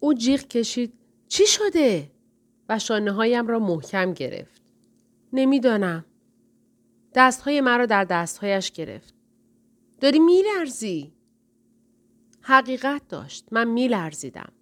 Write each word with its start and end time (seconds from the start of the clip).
او 0.00 0.14
جیغ 0.14 0.40
کشید 0.40 0.92
چی 1.28 1.46
شده؟ 1.46 2.10
و 2.68 2.78
شانه 2.78 3.12
هایم 3.12 3.46
را 3.46 3.58
محکم 3.58 4.12
گرفت. 4.12 4.62
نمی‌دانم. 5.32 6.04
دستهای 7.14 7.60
مرا 7.60 7.86
در 7.86 8.04
دستهایش 8.04 8.70
گرفت. 8.70 9.14
داری 10.00 10.18
میلرزی؟ 10.18 11.12
حقیقت 12.40 13.08
داشت. 13.08 13.46
من 13.50 13.68
میلرزیدم. 13.68 14.52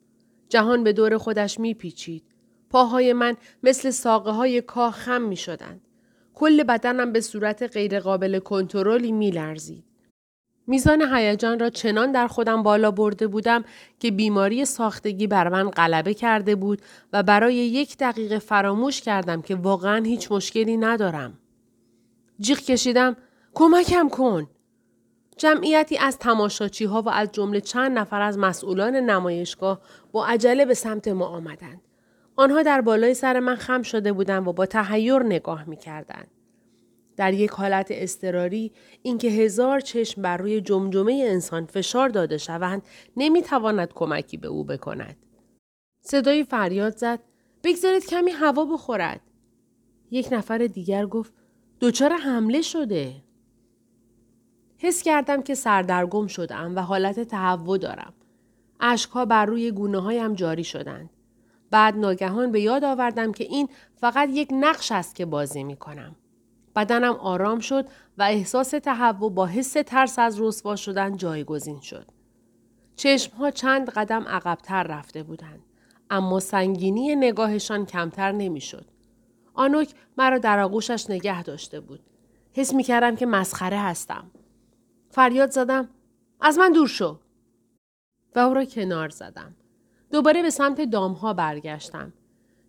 جهان 0.48 0.85
به 0.85 0.93
دور 0.93 1.19
خودش 1.19 1.61
میپیچید. 1.61 2.25
پاهای 2.70 3.12
من 3.12 3.36
مثل 3.62 3.91
ساقه 3.91 4.30
های 4.30 4.61
کاه 4.61 4.93
خم 4.93 5.23
می 5.23 5.36
شدند. 5.36 5.80
کل 6.34 6.62
بدنم 6.62 7.12
به 7.12 7.20
صورت 7.20 7.62
غیرقابل 7.62 8.39
کنترلی 8.39 9.12
میلرزید. 9.12 9.84
میزان 10.69 11.14
هیجان 11.14 11.59
را 11.59 11.71
چنان 11.71 12.12
در 12.12 12.27
خودم 12.27 12.62
بالا 12.62 12.91
برده 12.91 13.27
بودم 13.27 13.64
که 14.01 14.11
بیماری 14.11 14.65
ساختگی 14.65 15.27
بر 15.27 15.48
من 15.48 15.70
غلبه 15.70 16.15
کرده 16.15 16.55
بود 16.55 16.83
و 17.12 17.23
برای 17.23 17.55
یک 17.55 17.97
دقیقه 17.97 18.38
فراموش 18.38 19.01
کردم 19.01 19.43
که 19.43 19.55
واقعا 19.55 20.05
هیچ 20.05 20.33
مشکلی 20.33 20.77
ندارم. 20.77 21.38
جیغ 22.41 22.59
کشیدم 22.59 23.16
کمکم 23.55 24.09
کن. 24.09 24.46
جمعیتی 25.37 25.98
از 25.98 26.19
تماشاچی 26.19 26.85
ها 26.85 27.02
و 27.02 27.09
از 27.09 27.32
جمله 27.32 27.60
چند 27.60 27.98
نفر 27.98 28.21
از 28.21 28.38
مسئولان 28.38 28.96
نمایشگاه 28.96 29.80
با 30.12 30.27
عجله 30.27 30.65
به 30.65 30.74
سمت 30.74 31.09
ما 31.09 31.27
آمدند. 31.27 31.80
آنها 32.37 32.62
در 32.62 32.80
بالای 32.80 33.15
سر 33.15 33.41
من 33.41 33.57
خم 33.57 33.82
شده 33.82 34.12
بودند 34.12 34.48
و 34.48 34.52
با 34.52 34.66
تهیر 34.66 35.19
نگاه 35.19 35.65
می 35.65 35.77
کردند. 35.77 36.38
در 37.19 37.35
یک 37.35 37.51
حالت 37.51 37.87
اضطراری 37.91 38.73
اینکه 39.03 39.29
هزار 39.29 39.81
چشم 39.81 40.23
بر 40.23 40.37
روی 40.37 40.61
جمجمه 40.61 41.25
انسان 41.27 41.67
فشار 41.67 42.09
داده 42.09 42.39
شوند 42.39 42.83
نمی‌تواند 43.17 43.93
کمکی 43.95 44.37
به 44.37 44.49
او 44.49 44.65
بکند. 44.65 45.17
صدای 46.01 46.45
فریاد 46.45 46.97
زد 46.97 47.21
بگذارید 47.65 48.07
کمی 48.07 48.30
هوا 48.30 48.65
بخورد. 48.65 49.21
یک 50.10 50.29
نفر 50.33 50.59
دیگر 50.59 51.07
گفت 51.07 51.33
دچار 51.80 52.13
حمله 52.13 52.63
شده. 52.63 53.15
حس 54.77 55.03
کردم 55.03 55.43
که 55.43 55.55
سردرگم 55.55 56.27
شدم 56.27 56.77
و 56.77 56.80
حالت 56.80 57.21
تهوع 57.21 57.79
دارم. 57.79 58.15
اشکها 58.80 59.25
بر 59.25 59.47
روی 59.47 59.71
گونه 59.71 60.01
هایم 60.01 60.35
جاری 60.35 60.65
شدند. 60.65 61.10
بعد 61.71 61.97
ناگهان 61.97 62.53
به 62.53 62.60
یاد 62.60 62.85
آوردم 62.85 63.32
که 63.32 63.45
این 63.45 63.69
فقط 63.95 64.28
یک 64.32 64.49
نقش 64.53 64.93
است 64.93 65.15
که 65.15 65.27
بازی 65.27 65.65
می 65.65 65.77
کنم. 65.77 66.16
بدنم 66.78 67.15
آرام 67.15 67.59
شد 67.59 67.87
و 68.19 68.22
احساس 68.22 68.71
تهوع 68.71 69.31
با 69.32 69.47
حس 69.47 69.72
ترس 69.72 70.19
از 70.19 70.41
رسوا 70.41 70.76
شدن 70.76 71.16
جایگزین 71.16 71.81
شد. 71.81 72.06
چشمها 72.97 73.50
چند 73.50 73.91
قدم 73.91 74.22
عقبتر 74.22 74.82
رفته 74.82 75.22
بودند. 75.22 75.65
اما 76.10 76.41
سنگینی 76.41 77.16
نگاهشان 77.16 77.87
کمتر 77.87 78.32
نمی‌شد. 78.32 78.87
آنوک 79.54 79.94
مرا 80.19 80.38
در 80.38 80.59
آغوشش 80.59 81.10
نگه 81.10 81.43
داشته 81.43 81.81
بود. 81.81 82.00
حس 82.53 82.75
می 82.75 82.82
کردم 82.82 83.16
که 83.16 83.26
مسخره 83.26 83.78
هستم. 83.78 84.31
فریاد 85.10 85.50
زدم 85.50 85.88
از 86.41 86.59
من 86.59 86.72
دور 86.72 86.88
شو. 86.88 87.19
و 88.34 88.38
او 88.38 88.54
را 88.54 88.65
کنار 88.65 89.09
زدم. 89.09 89.54
دوباره 90.10 90.42
به 90.42 90.50
سمت 90.50 90.81
دامها 90.81 91.32
برگشتم. 91.32 92.12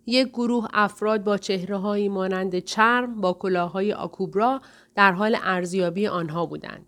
یک 0.09 0.27
گروه 0.27 0.67
افراد 0.73 1.23
با 1.23 1.37
چهره 1.37 2.09
مانند 2.09 2.59
چرم 2.59 3.21
با 3.21 3.33
کلاههای 3.33 3.93
آکوبرا 3.93 4.61
در 4.95 5.11
حال 5.11 5.37
ارزیابی 5.41 6.07
آنها 6.07 6.45
بودند. 6.45 6.85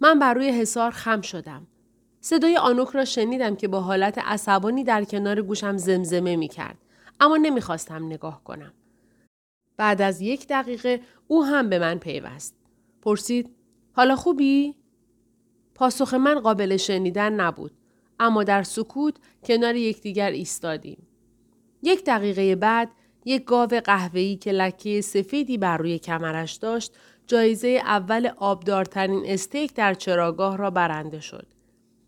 من 0.00 0.18
بر 0.18 0.34
روی 0.34 0.48
حصار 0.48 0.90
خم 0.90 1.20
شدم. 1.20 1.66
صدای 2.20 2.56
آنوک 2.56 2.88
را 2.88 3.04
شنیدم 3.04 3.56
که 3.56 3.68
با 3.68 3.80
حالت 3.80 4.18
عصبانی 4.18 4.84
در 4.84 5.04
کنار 5.04 5.42
گوشم 5.42 5.76
زمزمه 5.76 6.36
می 6.36 6.48
کرد. 6.48 6.78
اما 7.20 7.36
نمی‌خواستم 7.36 8.06
نگاه 8.06 8.44
کنم. 8.44 8.72
بعد 9.76 10.02
از 10.02 10.20
یک 10.20 10.46
دقیقه 10.48 11.00
او 11.28 11.44
هم 11.44 11.68
به 11.68 11.78
من 11.78 11.98
پیوست. 11.98 12.54
پرسید 13.02 13.50
حالا 13.92 14.16
خوبی؟ 14.16 14.74
پاسخ 15.74 16.14
من 16.14 16.40
قابل 16.40 16.76
شنیدن 16.76 17.32
نبود. 17.32 17.72
اما 18.20 18.44
در 18.44 18.62
سکوت 18.62 19.14
کنار 19.44 19.76
یکدیگر 19.76 20.30
ایستادیم. 20.30 21.06
یک 21.84 22.04
دقیقه 22.04 22.56
بعد 22.56 22.90
یک 23.24 23.44
گاو 23.44 23.68
قهوه‌ای 23.84 24.36
که 24.36 24.52
لکه 24.52 25.00
سفیدی 25.00 25.58
بر 25.58 25.76
روی 25.76 25.98
کمرش 25.98 26.52
داشت 26.52 26.92
جایزه 27.26 27.68
اول 27.68 28.30
آبدارترین 28.36 29.22
استیک 29.26 29.74
در 29.74 29.94
چراگاه 29.94 30.56
را 30.56 30.70
برنده 30.70 31.20
شد. 31.20 31.46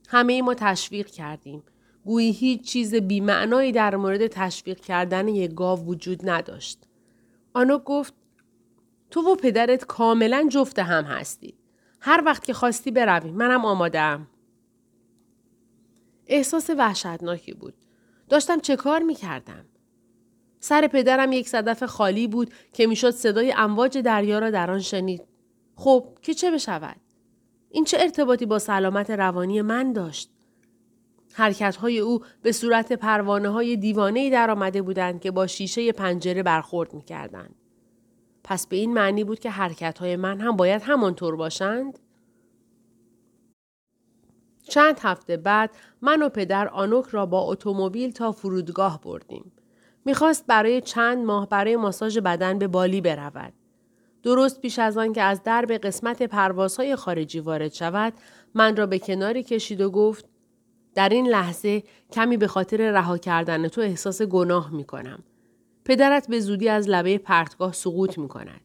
همه 0.09 0.43
ما 0.43 0.55
تشویق 0.55 1.07
کردیم. 1.07 1.63
گویی 2.05 2.33
هیچ 2.33 2.63
چیز 2.63 2.95
بیمعنایی 2.95 3.73
در 3.73 3.97
مورد 3.97 4.27
تشویق 4.27 4.81
کردن 4.81 5.29
یک 5.29 5.55
گاو 5.55 5.85
وجود 5.85 6.31
نداشت. 6.31 6.79
آنو 7.55 7.79
گفت 7.79 8.15
تو 9.11 9.21
و 9.21 9.35
پدرت 9.35 9.85
کاملا 9.85 10.49
جفت 10.51 10.79
هم 10.79 11.05
هستید. 11.05 11.55
هر 12.01 12.23
وقت 12.27 12.45
که 12.45 12.53
خواستی 12.53 12.91
برویم 12.91 13.35
منم 13.35 13.65
آمادم. 13.65 14.27
احساس 16.27 16.71
وحشتناکی 16.71 17.53
بود. 17.53 17.75
داشتم 18.29 18.61
چه 18.61 18.77
کار 18.77 19.03
می 19.03 19.15
کردم؟ 19.15 19.65
سر 20.61 20.87
پدرم 20.87 21.33
یک 21.33 21.49
صدف 21.49 21.83
خالی 21.83 22.29
بود 22.29 22.51
که 22.73 22.87
می‌شد 22.87 23.11
صدای 23.11 23.55
امواج 23.57 23.99
دریا 23.99 24.39
را 24.39 24.51
در 24.51 24.71
آن 24.71 24.81
شنید. 24.81 25.23
خب 25.75 26.19
که 26.23 26.35
چه 26.35 26.51
بشود؟ 26.51 26.97
این 27.71 27.85
چه 27.85 27.99
ارتباطی 28.01 28.47
با 28.47 28.59
سلامت 28.59 29.11
روانی 29.11 29.63
من 29.63 29.93
داشت؟ 29.93 30.31
حرکت 31.33 31.77
های 31.77 31.99
او 31.99 32.21
به 32.43 32.53
صورت 32.53 32.93
پروانه 32.93 33.49
های 33.49 33.77
دیوانه 33.77 34.31
در 34.31 34.51
آمده 34.51 34.83
بودند 34.83 35.21
که 35.21 35.31
با 35.31 35.47
شیشه 35.47 35.93
پنجره 35.93 36.43
برخورد 36.43 36.95
می 36.95 37.03
کردند. 37.03 37.55
پس 38.45 38.67
به 38.67 38.77
این 38.77 38.95
معنی 38.95 39.25
بود 39.25 39.39
که 39.39 39.51
حرکت 39.51 39.99
های 39.99 40.17
من 40.17 40.41
هم 40.41 40.57
باید 40.57 40.83
همانطور 40.83 41.37
باشند؟ 41.37 41.99
چند 44.69 44.99
هفته 45.03 45.37
بعد 45.37 45.71
من 46.03 46.23
و 46.23 46.29
پدر 46.29 46.69
آنوک 46.69 47.07
را 47.07 47.27
با 47.27 47.41
اتومبیل 47.41 48.13
تا 48.13 48.33
فرودگاه 48.33 49.01
بردیم. 49.01 49.53
می‌خواست 50.05 50.47
برای 50.47 50.81
چند 50.81 51.25
ماه 51.25 51.49
برای 51.49 51.77
ماساژ 51.77 52.19
بدن 52.19 52.59
به 52.59 52.69
بالی 52.69 53.01
برود. 53.01 53.53
درست 54.23 54.61
پیش 54.61 54.79
از 54.79 54.99
آن 54.99 55.13
که 55.13 55.23
از 55.23 55.43
درب 55.43 55.73
قسمت 55.73 56.23
پروازهای 56.23 56.97
خارجی 56.97 57.41
وارد 57.41 57.73
شود 57.73 58.13
من 58.55 58.77
را 58.77 58.87
به 58.87 58.99
کناری 58.99 59.43
کشید 59.43 59.81
و 59.81 59.91
گفت 59.91 60.25
در 60.95 61.09
این 61.09 61.29
لحظه 61.29 61.83
کمی 62.13 62.37
به 62.37 62.47
خاطر 62.47 62.91
رها 62.91 63.19
کردن 63.19 63.69
تو 63.69 63.81
احساس 63.81 64.23
گناه 64.23 64.71
می 64.71 64.85
کنم. 64.85 65.23
پدرت 65.85 66.29
به 66.29 66.41
زودی 66.41 66.69
از 66.69 66.89
لبه 66.89 67.19
پرتگاه 67.19 67.73
سقوط 67.73 68.19
می 68.19 68.29
کند. 68.29 68.61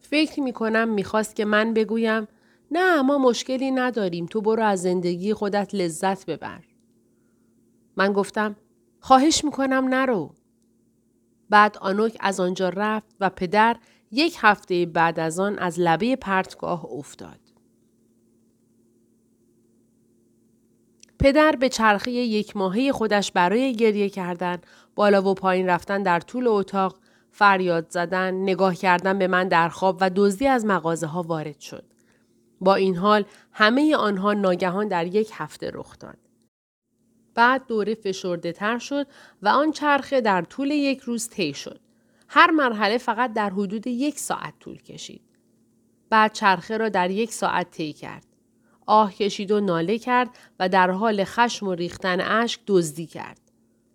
فکر 0.00 0.40
می 0.40 0.52
کنم 0.52 0.88
می‌خواست 0.88 1.36
که 1.36 1.44
من 1.44 1.74
بگویم 1.74 2.28
نه 2.70 3.02
ما 3.02 3.18
مشکلی 3.18 3.70
نداریم 3.70 4.26
تو 4.26 4.40
برو 4.40 4.62
از 4.62 4.82
زندگی 4.82 5.34
خودت 5.34 5.74
لذت 5.74 6.26
ببر. 6.26 6.64
من 7.96 8.12
گفتم 8.12 8.56
خواهش 9.00 9.44
می‌کنم 9.44 9.88
نرو. 9.88 10.34
بعد 11.50 11.78
آنوک 11.80 12.16
از 12.20 12.40
آنجا 12.40 12.68
رفت 12.68 13.16
و 13.20 13.30
پدر 13.30 13.76
یک 14.10 14.36
هفته 14.40 14.86
بعد 14.86 15.20
از 15.20 15.40
آن 15.40 15.58
از 15.58 15.80
لبه 15.80 16.16
پرتگاه 16.16 16.84
افتاد. 16.84 17.40
پدر 21.18 21.56
به 21.60 21.68
چرخه 21.68 22.10
یک 22.10 22.56
ماهه 22.56 22.92
خودش 22.92 23.32
برای 23.32 23.76
گریه 23.76 24.08
کردن، 24.08 24.58
بالا 24.94 25.22
و 25.22 25.34
پایین 25.34 25.66
رفتن 25.66 26.02
در 26.02 26.20
طول 26.20 26.46
اتاق، 26.46 26.98
فریاد 27.30 27.90
زدن، 27.90 28.34
نگاه 28.34 28.74
کردن 28.74 29.18
به 29.18 29.26
من 29.26 29.48
در 29.48 29.68
خواب 29.68 29.98
و 30.00 30.10
دزدی 30.14 30.46
از 30.46 30.66
مغازه 30.66 31.06
ها 31.06 31.22
وارد 31.22 31.60
شد. 31.60 31.84
با 32.60 32.74
این 32.74 32.96
حال 32.96 33.24
همه 33.52 33.96
آنها 33.96 34.32
ناگهان 34.32 34.88
در 34.88 35.06
یک 35.06 35.30
هفته 35.34 35.70
رخ 35.74 35.98
داد. 35.98 36.18
بعد 37.34 37.66
دوره 37.66 37.94
فشرده 37.94 38.52
تر 38.52 38.78
شد 38.78 39.06
و 39.42 39.48
آن 39.48 39.72
چرخه 39.72 40.20
در 40.20 40.42
طول 40.42 40.70
یک 40.70 41.00
روز 41.00 41.28
طی 41.28 41.54
شد. 41.54 41.80
هر 42.28 42.50
مرحله 42.50 42.98
فقط 42.98 43.32
در 43.32 43.50
حدود 43.50 43.86
یک 43.86 44.18
ساعت 44.18 44.54
طول 44.60 44.82
کشید. 44.82 45.22
بعد 46.10 46.32
چرخه 46.32 46.76
را 46.76 46.88
در 46.88 47.10
یک 47.10 47.32
ساعت 47.32 47.70
طی 47.70 47.92
کرد. 47.92 48.26
آه 48.86 49.14
کشید 49.14 49.50
و 49.50 49.60
ناله 49.60 49.98
کرد 49.98 50.30
و 50.60 50.68
در 50.68 50.90
حال 50.90 51.24
خشم 51.24 51.68
و 51.68 51.74
ریختن 51.74 52.20
اشک 52.20 52.60
دزدی 52.66 53.06
کرد. 53.06 53.40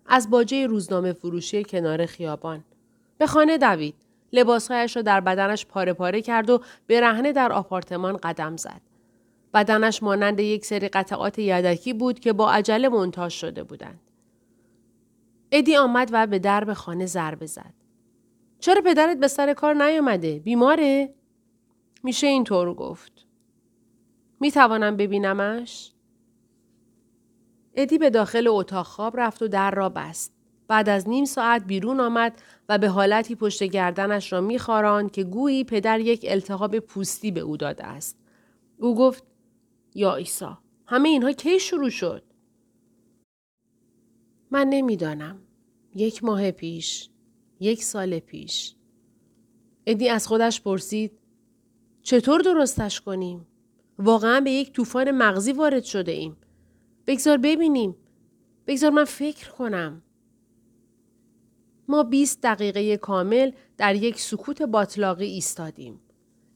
از 0.06 0.30
باجه 0.30 0.66
روزنامه 0.66 1.12
فروشی 1.12 1.64
کنار 1.64 2.06
خیابان. 2.06 2.64
به 3.18 3.26
خانه 3.26 3.58
دوید. 3.58 3.94
لباسهایش 4.32 4.96
را 4.96 5.02
در 5.02 5.20
بدنش 5.20 5.66
پاره 5.66 5.92
پاره 5.92 6.22
کرد 6.22 6.50
و 6.50 6.62
به 6.86 7.00
رهنه 7.00 7.32
در 7.32 7.52
آپارتمان 7.52 8.16
قدم 8.16 8.56
زد. 8.56 8.80
بدنش 9.54 10.02
مانند 10.02 10.40
یک 10.40 10.66
سری 10.66 10.88
قطعات 10.88 11.38
یدکی 11.38 11.92
بود 11.92 12.20
که 12.20 12.32
با 12.32 12.50
عجله 12.50 12.88
منتاج 12.88 13.32
شده 13.32 13.62
بودند. 13.62 14.00
ادی 15.52 15.76
آمد 15.76 16.10
و 16.12 16.26
به 16.26 16.38
درب 16.38 16.72
خانه 16.72 17.06
ضربه 17.06 17.46
زد. 17.46 17.74
چرا 18.60 18.82
پدرت 18.82 19.16
به 19.16 19.28
سر 19.28 19.54
کار 19.54 19.74
نیامده؟ 19.74 20.38
بیماره؟ 20.38 21.14
میشه 22.02 22.26
اینطور 22.26 22.74
گفت. 22.74 23.26
می 24.40 24.50
توانم 24.50 24.96
ببینمش؟ 24.96 25.92
ادی 27.74 27.98
به 27.98 28.10
داخل 28.10 28.48
اتاق 28.48 28.86
خواب 28.86 29.20
رفت 29.20 29.42
و 29.42 29.48
در 29.48 29.70
را 29.70 29.88
بست. 29.88 30.32
بعد 30.68 30.88
از 30.88 31.08
نیم 31.08 31.24
ساعت 31.24 31.64
بیرون 31.64 32.00
آمد 32.00 32.42
و 32.68 32.78
به 32.78 32.88
حالتی 32.88 33.34
پشت 33.34 33.62
گردنش 33.62 34.32
را 34.32 34.40
میخاران 34.40 35.08
که 35.08 35.24
گویی 35.24 35.64
پدر 35.64 36.00
یک 36.00 36.26
التهاب 36.28 36.78
پوستی 36.78 37.30
به 37.30 37.40
او 37.40 37.56
داده 37.56 37.86
است. 37.86 38.18
او 38.78 38.94
گفت 38.94 39.24
یا 39.94 40.14
ایسا 40.14 40.58
همه 40.86 41.08
اینها 41.08 41.32
کی 41.32 41.60
شروع 41.60 41.90
شد؟ 41.90 42.22
من 44.50 44.66
نمی‌دانم. 44.66 45.38
یک 45.94 46.24
ماه 46.24 46.50
پیش. 46.50 47.10
یک 47.60 47.82
سال 47.82 48.18
پیش. 48.18 48.74
ادی 49.86 50.08
از 50.08 50.26
خودش 50.26 50.60
پرسید 50.60 51.18
چطور 52.02 52.40
درستش 52.40 53.00
کنیم؟ 53.00 53.46
واقعا 53.98 54.40
به 54.40 54.50
یک 54.50 54.72
طوفان 54.72 55.10
مغزی 55.10 55.52
وارد 55.52 55.84
شده 55.84 56.12
ایم. 56.12 56.36
بگذار 57.06 57.36
ببینیم. 57.36 57.96
بگذار 58.66 58.90
من 58.90 59.04
فکر 59.04 59.50
کنم. 59.50 60.02
ما 61.88 62.02
20 62.02 62.40
دقیقه 62.42 62.96
کامل 62.96 63.50
در 63.76 63.94
یک 63.94 64.20
سکوت 64.20 64.62
باطلاقی 64.62 65.26
ایستادیم. 65.26 66.00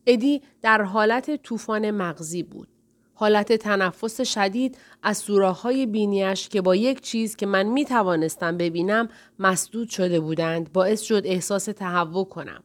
ادی 0.06 0.42
در 0.62 0.82
حالت 0.82 1.42
طوفان 1.42 1.90
مغزی 1.90 2.42
بود. 2.42 2.68
حالت 3.14 3.52
تنفس 3.52 4.20
شدید 4.20 4.78
از 5.02 5.18
سوراخ‌های 5.18 5.86
بینیش 5.86 6.48
که 6.48 6.60
با 6.60 6.76
یک 6.76 7.00
چیز 7.00 7.36
که 7.36 7.46
من 7.46 7.66
می 7.66 7.84
توانستم 7.84 8.56
ببینم 8.56 9.08
مسدود 9.38 9.88
شده 9.88 10.20
بودند 10.20 10.72
باعث 10.72 11.00
شد 11.00 11.22
احساس 11.24 11.64
تهوع 11.64 12.24
کنم. 12.24 12.62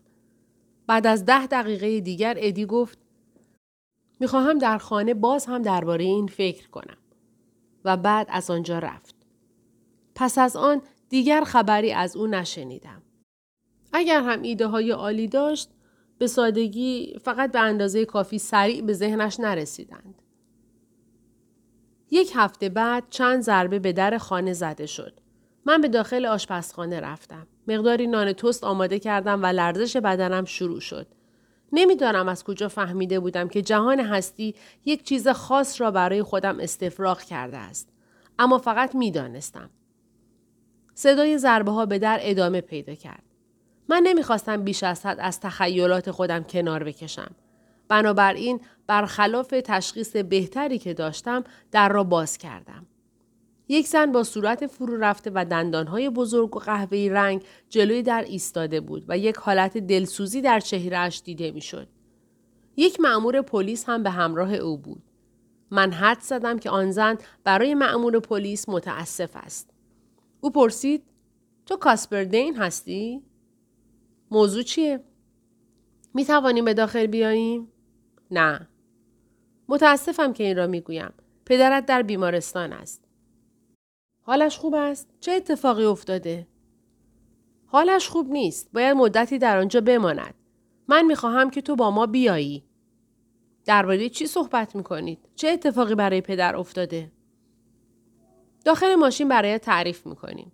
بعد 0.88 1.08
از 1.08 1.26
ده 1.26 1.48
دقیقه 1.48 2.00
دیگر 2.00 2.36
ادی 2.38 2.66
گفت 2.66 3.00
می‌خواهم 4.20 4.58
در 4.58 4.78
خانه 4.78 5.14
باز 5.14 5.46
هم 5.46 5.62
درباره 5.62 6.04
این 6.04 6.28
فکر 6.28 6.70
کنم. 6.70 6.98
و 7.86 7.98
بعد 7.98 8.28
از 8.30 8.50
آنجا 8.50 8.80
رفت. 8.80 9.16
پس 10.16 10.38
از 10.38 10.56
آن 10.56 10.82
دیگر 11.12 11.44
خبری 11.44 11.94
از 11.94 12.18
او 12.18 12.28
نشنیدم. 12.28 13.02
اگر 13.94 14.22
هم 14.22 14.42
ایده 14.42 14.68
های 14.68 14.92
عالی 14.92 15.28
داشت 15.28 15.70
به 16.18 16.28
سادگی 16.28 17.20
فقط 17.24 17.52
به 17.52 17.60
اندازه 17.60 18.06
کافی 18.06 18.40
سریع 18.40 18.82
به 18.82 18.94
ذهنش 18.94 19.40
نرسیدند. 19.40 20.22
یک 22.12 22.32
هفته 22.36 22.70
بعد 22.70 23.04
چند 23.10 23.42
ضربه 23.42 23.80
به 23.80 23.94
در 23.94 24.18
خانه 24.18 24.54
زده 24.54 24.86
شد. 24.86 25.20
من 25.66 25.82
به 25.82 25.88
داخل 25.88 26.26
آشپزخانه 26.26 27.00
رفتم. 27.00 27.48
مقداری 27.68 28.08
نان 28.08 28.34
توست 28.34 28.64
آماده 28.64 29.00
کردم 29.00 29.44
و 29.44 29.46
لرزش 29.46 29.98
بدنم 29.98 30.46
شروع 30.46 30.80
شد. 30.80 31.08
نمی‌دانم 31.72 32.30
از 32.30 32.44
کجا 32.44 32.68
فهمیده 32.68 33.20
بودم 33.20 33.48
که 33.48 33.62
جهان 33.62 34.00
هستی 34.00 34.56
یک 34.86 35.04
چیز 35.04 35.28
خاص 35.28 35.82
را 35.82 35.92
برای 35.92 36.24
خودم 36.24 36.60
استفراغ 36.60 37.22
کرده 37.22 37.58
است. 37.58 37.90
اما 38.40 38.58
فقط 38.58 38.96
می‌دانستم. 38.96 39.70
صدای 41.02 41.38
ضربه 41.38 41.72
ها 41.72 41.86
به 41.86 42.00
در 42.00 42.20
ادامه 42.22 42.62
پیدا 42.62 42.96
کرد. 42.96 43.24
من 43.90 44.02
نمی‌خواستم 44.04 44.64
بیش 44.64 44.84
از 44.84 45.06
حد 45.06 45.18
از 45.20 45.40
تخیلات 45.40 46.12
خودم 46.12 46.44
کنار 46.44 46.84
بکشم. 46.84 47.32
بنابراین 47.88 48.62
برخلاف 48.88 49.48
تشخیص 49.66 50.16
بهتری 50.16 50.78
که 50.78 50.94
داشتم 50.94 51.44
در 51.72 51.90
را 51.90 52.04
باز 52.04 52.38
کردم. 52.38 52.86
یک 53.70 53.88
زن 53.88 54.12
با 54.12 54.24
صورت 54.24 54.68
فرو 54.68 54.98
رفته 54.98 55.32
و 55.34 55.46
دندانهای 55.46 56.10
بزرگ 56.10 56.56
و 56.56 56.60
قهوه‌ای 56.60 57.10
رنگ 57.10 57.44
جلوی 57.70 58.04
در 58.04 58.26
ایستاده 58.28 58.82
بود 58.82 59.06
و 59.08 59.18
یک 59.18 59.36
حالت 59.36 59.78
دلسوزی 59.78 60.42
در 60.42 60.60
چهرهش 60.60 61.22
دیده 61.26 61.52
می‌شد. 61.52 61.88
یک 62.78 63.00
مأمور 63.00 63.42
پلیس 63.42 63.90
هم 63.90 64.04
به 64.04 64.10
همراه 64.10 64.54
او 64.54 64.78
بود. 64.78 65.04
من 65.72 65.92
حد 65.92 66.22
زدم 66.22 66.60
که 66.60 66.70
آن 66.70 66.92
زن 66.92 67.18
برای 67.44 67.74
مأمور 67.74 68.20
پلیس 68.20 68.70
متاسف 68.70 69.30
است. 69.34 69.71
او 70.42 70.50
پرسید 70.50 71.04
تو 71.66 71.78
کاسپر 71.78 72.24
دین 72.24 72.56
هستی؟ 72.56 73.24
موضوع 74.32 74.64
چیه؟ 74.64 75.04
می 76.14 76.26
توانیم 76.26 76.66
به 76.66 76.74
داخل 76.74 77.08
بیاییم؟ 77.08 77.68
نه. 78.32 78.68
متاسفم 79.68 80.34
که 80.34 80.44
این 80.44 80.58
را 80.58 80.68
می 80.68 80.82
گویم. 80.82 81.14
پدرت 81.46 81.86
در 81.86 82.02
بیمارستان 82.02 82.74
است. 82.74 83.04
حالش 84.22 84.58
خوب 84.58 84.76
است؟ 84.76 85.08
چه 85.20 85.32
اتفاقی 85.32 85.84
افتاده؟ 85.84 86.48
حالش 87.66 88.08
خوب 88.08 88.32
نیست. 88.32 88.70
باید 88.74 88.98
مدتی 88.98 89.38
در 89.38 89.58
آنجا 89.58 89.82
بماند. 89.82 90.34
من 90.88 91.06
می‌خواهم 91.06 91.50
که 91.50 91.62
تو 91.62 91.76
با 91.76 91.92
ما 91.92 92.06
بیایی. 92.06 92.64
درباره 93.66 94.10
چی 94.10 94.28
صحبت 94.28 94.76
می‌کنید؟ 94.76 95.30
چه 95.36 95.48
اتفاقی 95.48 95.96
برای 95.96 96.22
پدر 96.22 96.56
افتاده؟ 96.56 97.12
داخل 98.66 98.96
ماشین 98.96 99.28
برای 99.28 99.58
تعریف 99.58 100.06
می‌کنیم. 100.06 100.52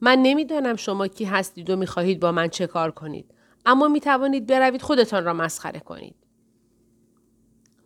من 0.00 0.18
نمی‌دانم 0.22 0.76
شما 0.76 1.08
کی 1.08 1.24
هستید 1.24 1.70
و 1.70 1.76
می‌خواهید 1.76 2.20
با 2.20 2.32
من 2.32 2.48
چه 2.48 2.66
کار 2.66 2.90
کنید. 2.90 3.34
اما 3.66 3.88
می 3.88 4.00
توانید 4.00 4.46
بروید 4.46 4.82
خودتان 4.82 5.24
را 5.24 5.32
مسخره 5.32 5.80
کنید. 5.80 6.14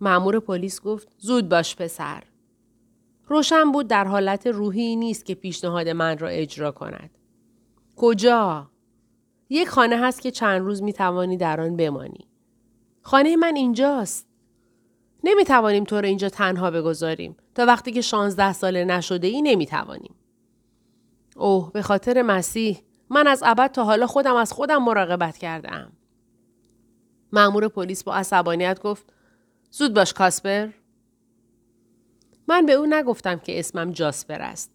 معمور 0.00 0.40
پلیس 0.40 0.80
گفت 0.80 1.08
زود 1.18 1.48
باش 1.48 1.76
پسر. 1.76 2.22
روشن 3.26 3.72
بود 3.72 3.86
در 3.86 4.04
حالت 4.04 4.46
روحی 4.46 4.96
نیست 4.96 5.24
که 5.24 5.34
پیشنهاد 5.34 5.88
من 5.88 6.18
را 6.18 6.28
اجرا 6.28 6.72
کند. 6.72 7.10
کجا؟ 7.96 8.70
یک 9.50 9.68
خانه 9.68 9.96
هست 9.96 10.20
که 10.20 10.30
چند 10.30 10.60
روز 10.60 10.82
می 10.82 10.92
توانی 10.92 11.36
در 11.36 11.60
آن 11.60 11.76
بمانی. 11.76 12.28
خانه 13.02 13.36
من 13.36 13.56
اینجاست. 13.56 14.26
نمی 15.24 15.44
توانیم 15.44 15.84
تو 15.84 15.96
را 15.96 16.08
اینجا 16.08 16.28
تنها 16.28 16.70
بگذاریم. 16.70 17.36
تا 17.56 17.66
وقتی 17.66 17.92
که 17.92 18.00
شانزده 18.00 18.52
ساله 18.52 18.84
نشده 18.84 19.26
ای 19.26 19.42
نمی 19.42 19.66
توانیم. 19.66 20.14
اوه 21.36 21.72
به 21.72 21.82
خاطر 21.82 22.22
مسیح 22.22 22.78
من 23.10 23.26
از 23.26 23.42
ابد 23.46 23.72
تا 23.72 23.84
حالا 23.84 24.06
خودم 24.06 24.34
از 24.34 24.52
خودم 24.52 24.82
مراقبت 24.82 25.38
کردم. 25.38 25.92
مأمور 27.32 27.68
پلیس 27.68 28.04
با 28.04 28.14
عصبانیت 28.14 28.80
گفت 28.82 29.12
زود 29.70 29.94
باش 29.94 30.12
کاسپر. 30.12 30.68
من 32.48 32.66
به 32.66 32.72
او 32.72 32.86
نگفتم 32.86 33.38
که 33.38 33.58
اسمم 33.58 33.92
جاسپر 33.92 34.42
است. 34.42 34.70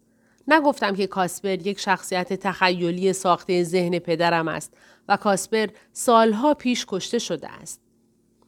نگفتم 0.48 0.96
که 0.96 1.08
کاسپر 1.08 1.68
یک 1.68 1.80
شخصیت 1.80 2.34
تخیلی 2.34 3.14
ساخته 3.14 3.64
ذهن 3.64 4.00
پدرم 4.00 4.48
است 4.48 4.74
و 5.08 5.18
کاسپر 5.18 5.68
سالها 5.94 6.54
پیش 6.54 6.86
کشته 6.88 7.20
شده 7.20 7.50
است. 7.50 7.82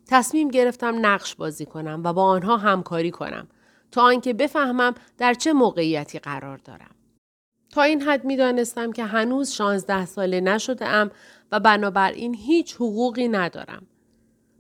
تصمیم 0.07 0.47
گرفتم 0.47 1.06
نقش 1.06 1.35
بازی 1.35 1.65
کنم 1.65 2.01
و 2.03 2.13
با 2.13 2.24
آنها 2.24 2.57
همکاری 2.57 3.12
کنم 3.12 3.47
تا 3.94 4.01
آنکه 4.01 4.34
بفهمم 4.34 4.95
در 5.18 5.34
چه 5.34 5.54
موقعیتی 5.54 6.19
قرار 6.19 6.57
دارم. 6.57 6.95
تا 7.69 7.81
این 7.81 8.02
حد 8.02 8.26
می 8.26 8.35
دانستم 8.35 8.92
که 8.92 9.06
هنوز 9.06 9.52
شانزده 9.52 10.06
ساله 10.06 10.42
نشده 10.42 10.88
ام 10.88 11.12
و 11.52 11.59
بنابراین 11.59 12.35
هیچ 12.35 12.76
حقوقی 12.76 13.28
ندارم. 13.28 13.88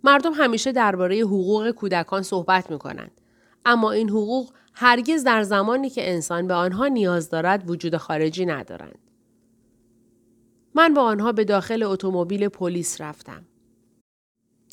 مردم 0.03 0.33
همیشه 0.33 0.71
درباره 0.71 1.19
حقوق 1.19 1.71
کودکان 1.71 2.21
صحبت 2.21 2.71
می 2.71 2.79
کنند. 2.79 3.21
اما 3.65 3.91
این 3.91 4.09
حقوق 4.09 4.51
هرگز 4.73 5.23
در 5.23 5.43
زمانی 5.43 5.89
که 5.89 6.11
انسان 6.11 6.47
به 6.47 6.53
آنها 6.53 6.87
نیاز 6.87 7.29
دارد 7.29 7.69
وجود 7.69 7.97
خارجی 7.97 8.45
ندارند. 8.45 8.99
من 10.75 10.93
با 10.93 11.01
آنها 11.01 11.31
به 11.31 11.43
داخل 11.43 11.83
اتومبیل 11.83 12.47
پلیس 12.47 13.01
رفتم. 13.01 13.45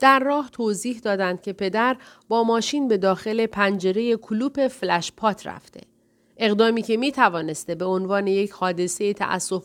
در 0.01 0.19
راه 0.19 0.51
توضیح 0.51 0.99
دادند 0.99 1.43
که 1.43 1.53
پدر 1.53 1.97
با 2.29 2.45
ماشین 2.45 2.89
به 2.89 2.97
داخل 2.97 3.47
پنجره 3.47 4.17
کلوپ 4.17 4.69
فلش 4.69 5.13
پات 5.17 5.47
رفته. 5.47 5.81
اقدامی 6.37 6.83
که 6.83 6.97
می 6.97 7.13
توانسته 7.13 7.75
به 7.75 7.85
عنوان 7.85 8.27
یک 8.27 8.51
حادثه 8.51 9.15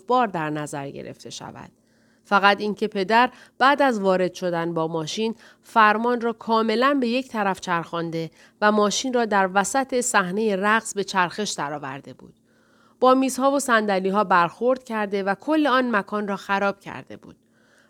بار 0.08 0.27
در 0.27 0.50
نظر 0.50 0.89
گرفته 0.89 1.30
شود. 1.30 1.72
فقط 2.24 2.62
اینکه 2.62 2.88
پدر 2.88 3.32
بعد 3.58 3.82
از 3.82 4.00
وارد 4.00 4.34
شدن 4.34 4.74
با 4.74 4.88
ماشین 4.88 5.36
فرمان 5.62 6.22
را 6.22 6.34
کاملا 6.34 6.98
به 7.01 7.08
یک 7.08 7.27
طرف 7.27 7.60
چرخانده 7.60 8.32
و 8.62 8.72
ماشین 8.72 9.13
را 9.13 9.25
در 9.25 9.50
وسط 9.54 10.01
صحنه 10.01 10.56
رقص 10.56 10.94
به 10.94 11.04
چرخش 11.04 11.51
درآورده 11.51 12.13
بود. 12.13 12.34
با 13.00 13.13
میزها 13.13 13.51
و 13.51 13.60
سندلی 13.60 14.10
ها 14.10 14.24
برخورد 14.24 14.84
کرده 14.84 15.24
و 15.24 15.36
کل 15.36 15.68
آن 15.68 15.96
مکان 15.96 16.27
را 16.27 16.36
خراب 16.36 16.80
کرده 16.80 17.18
بود 17.18 17.36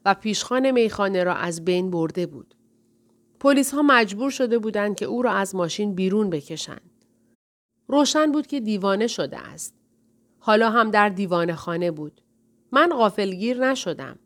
و 0.05 0.13
پیشخان 0.13 0.71
میخانه 0.71 1.23
را 1.23 1.33
از 1.33 1.65
بین 1.65 1.91
برده 1.91 2.25
بود. 2.25 2.55
پلیس 3.39 3.73
ها 3.73 3.81
مجبور 3.81 4.31
شده 4.31 4.59
بودند 4.59 4.95
که 4.95 5.05
او 5.05 5.21
را 5.21 5.31
از 5.31 5.55
ماشین 5.55 5.95
بیرون 5.95 6.29
بکشند. 6.29 6.91
روشن 7.87 8.31
بود 8.31 8.47
که 8.47 8.59
دیوانه 8.59 9.07
شده 9.07 9.37
است. 9.37 9.75
حالا 10.39 10.69
هم 10.69 10.91
در 10.91 11.09
دیوانه 11.09 11.55
خانه 11.55 11.91
بود. 11.91 12.21
من 12.71 12.89
غافلگیر 12.89 13.71
نشدم. 13.71 14.19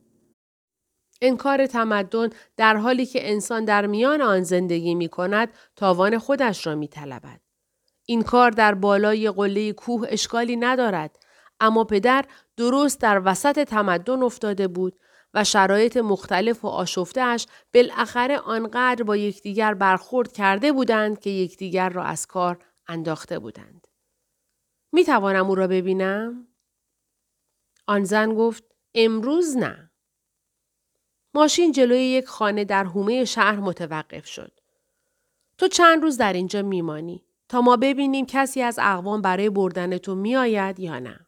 انکار 1.21 1.65
تمدن 1.65 2.29
در 2.57 2.77
حالی 2.77 3.05
که 3.05 3.31
انسان 3.31 3.65
در 3.65 3.85
میان 3.85 4.21
آن 4.21 4.43
زندگی 4.43 4.95
می 4.95 5.09
کند 5.09 5.49
تاوان 5.75 6.17
خودش 6.17 6.67
را 6.67 6.75
می 6.75 6.87
طلبد. 6.87 7.41
این 8.05 8.21
کار 8.21 8.51
در 8.51 8.73
بالای 8.73 9.31
قله 9.31 9.73
کوه 9.73 10.07
اشکالی 10.09 10.55
ندارد 10.55 11.19
اما 11.59 11.83
پدر 11.83 12.25
درست 12.57 13.01
در 13.01 13.21
وسط 13.25 13.63
تمدن 13.63 14.23
افتاده 14.23 14.67
بود 14.67 14.99
و 15.33 15.43
شرایط 15.43 15.97
مختلف 15.97 16.65
و 16.65 16.67
آشفتهاش 16.67 17.45
بالاخره 17.73 18.37
آنقدر 18.37 19.03
با 19.03 19.17
یکدیگر 19.17 19.73
برخورد 19.73 20.31
کرده 20.31 20.71
بودند 20.71 21.19
که 21.19 21.29
یکدیگر 21.29 21.89
را 21.89 22.03
از 22.03 22.27
کار 22.27 22.65
انداخته 22.87 23.39
بودند. 23.39 23.87
می 24.91 25.03
توانم 25.03 25.47
او 25.47 25.55
را 25.55 25.67
ببینم؟ 25.67 26.47
آن 27.87 28.03
زن 28.03 28.33
گفت 28.33 28.63
امروز 28.93 29.57
نه. 29.57 29.91
ماشین 31.33 31.71
جلوی 31.71 32.03
یک 32.03 32.25
خانه 32.25 32.65
در 32.65 32.83
حومه 32.83 33.25
شهر 33.25 33.59
متوقف 33.59 34.25
شد. 34.25 34.59
تو 35.57 35.67
چند 35.67 36.03
روز 36.03 36.17
در 36.17 36.33
اینجا 36.33 36.61
میمانی 36.61 37.23
تا 37.49 37.61
ما 37.61 37.77
ببینیم 37.77 38.25
کسی 38.25 38.61
از 38.61 38.79
اقوام 38.81 39.21
برای 39.21 39.49
بردن 39.49 39.97
تو 39.97 40.15
میآید 40.15 40.79
یا 40.79 40.99
نه. 40.99 41.27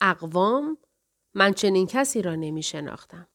اقوام؟ 0.00 0.78
من 1.34 1.52
چنین 1.52 1.86
کسی 1.86 2.22
را 2.22 2.34
نمی 2.34 2.62
شناختم. 2.62 3.28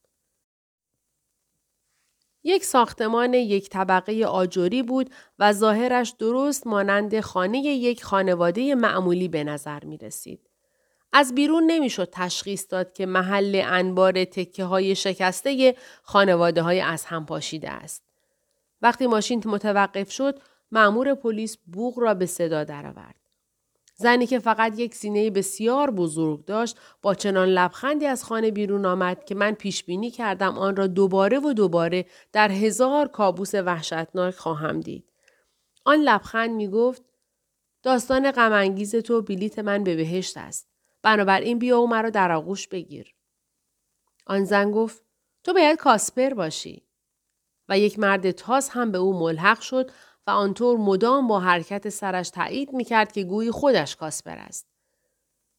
یک 2.44 2.64
ساختمان 2.64 3.34
یک 3.34 3.68
طبقه 3.68 4.24
آجوری 4.24 4.82
بود 4.82 5.10
و 5.38 5.52
ظاهرش 5.52 6.14
درست 6.18 6.66
مانند 6.66 7.20
خانه 7.20 7.58
یک 7.58 8.04
خانواده 8.04 8.74
معمولی 8.74 9.28
به 9.28 9.44
نظر 9.44 9.84
می 9.84 9.98
رسید. 9.98 10.50
از 11.12 11.34
بیرون 11.34 11.64
نمی‌شد 11.66 12.08
تشخیص 12.12 12.66
داد 12.70 12.92
که 12.92 13.06
محل 13.06 13.62
انبار 13.64 14.24
تکه 14.24 14.64
های 14.64 14.94
شکسته 14.94 15.76
خانواده 16.02 16.62
های 16.62 16.80
از 16.80 17.04
هم 17.04 17.26
پاشیده 17.26 17.70
است. 17.70 18.04
وقتی 18.82 19.06
ماشین 19.06 19.42
متوقف 19.46 20.10
شد، 20.10 20.40
مأمور 20.72 21.14
پلیس 21.14 21.56
بوغ 21.66 21.98
را 21.98 22.14
به 22.14 22.26
صدا 22.26 22.64
درآورد. 22.64 23.19
زنی 24.00 24.26
که 24.26 24.38
فقط 24.38 24.78
یک 24.78 24.94
سینه 24.94 25.30
بسیار 25.30 25.90
بزرگ 25.90 26.44
داشت 26.44 26.78
با 27.02 27.14
چنان 27.14 27.48
لبخندی 27.48 28.06
از 28.06 28.24
خانه 28.24 28.50
بیرون 28.50 28.86
آمد 28.86 29.24
که 29.24 29.34
من 29.34 29.52
پیش 29.52 29.84
بینی 29.84 30.10
کردم 30.10 30.58
آن 30.58 30.76
را 30.76 30.86
دوباره 30.86 31.38
و 31.38 31.52
دوباره 31.52 32.06
در 32.32 32.50
هزار 32.50 33.08
کابوس 33.08 33.54
وحشتناک 33.54 34.34
خواهم 34.34 34.80
دید. 34.80 35.04
آن 35.84 35.98
لبخند 35.98 36.50
می 36.50 36.68
گفت 36.68 37.02
داستان 37.82 38.30
غمانگیز 38.30 38.96
تو 38.96 39.22
بلیت 39.22 39.58
من 39.58 39.84
به 39.84 39.96
بهشت 39.96 40.36
است. 40.36 40.68
بنابراین 41.02 41.58
بیا 41.58 41.80
و 41.80 41.86
مرا 41.86 42.10
در 42.10 42.32
آغوش 42.32 42.68
بگیر. 42.68 43.14
آن 44.26 44.44
زن 44.44 44.70
گفت 44.70 45.04
تو 45.44 45.52
باید 45.52 45.78
کاسپر 45.78 46.34
باشی. 46.34 46.82
و 47.68 47.78
یک 47.78 47.98
مرد 47.98 48.30
تاس 48.30 48.70
هم 48.70 48.92
به 48.92 48.98
او 48.98 49.18
ملحق 49.18 49.60
شد 49.60 49.90
آنطور 50.30 50.78
مدام 50.78 51.28
با 51.28 51.40
حرکت 51.40 51.88
سرش 51.88 52.30
تایید 52.30 52.72
می‌کرد 52.72 53.12
که 53.12 53.24
گویی 53.24 53.50
خودش 53.50 53.96
کاسپر 53.96 54.38
است. 54.38 54.66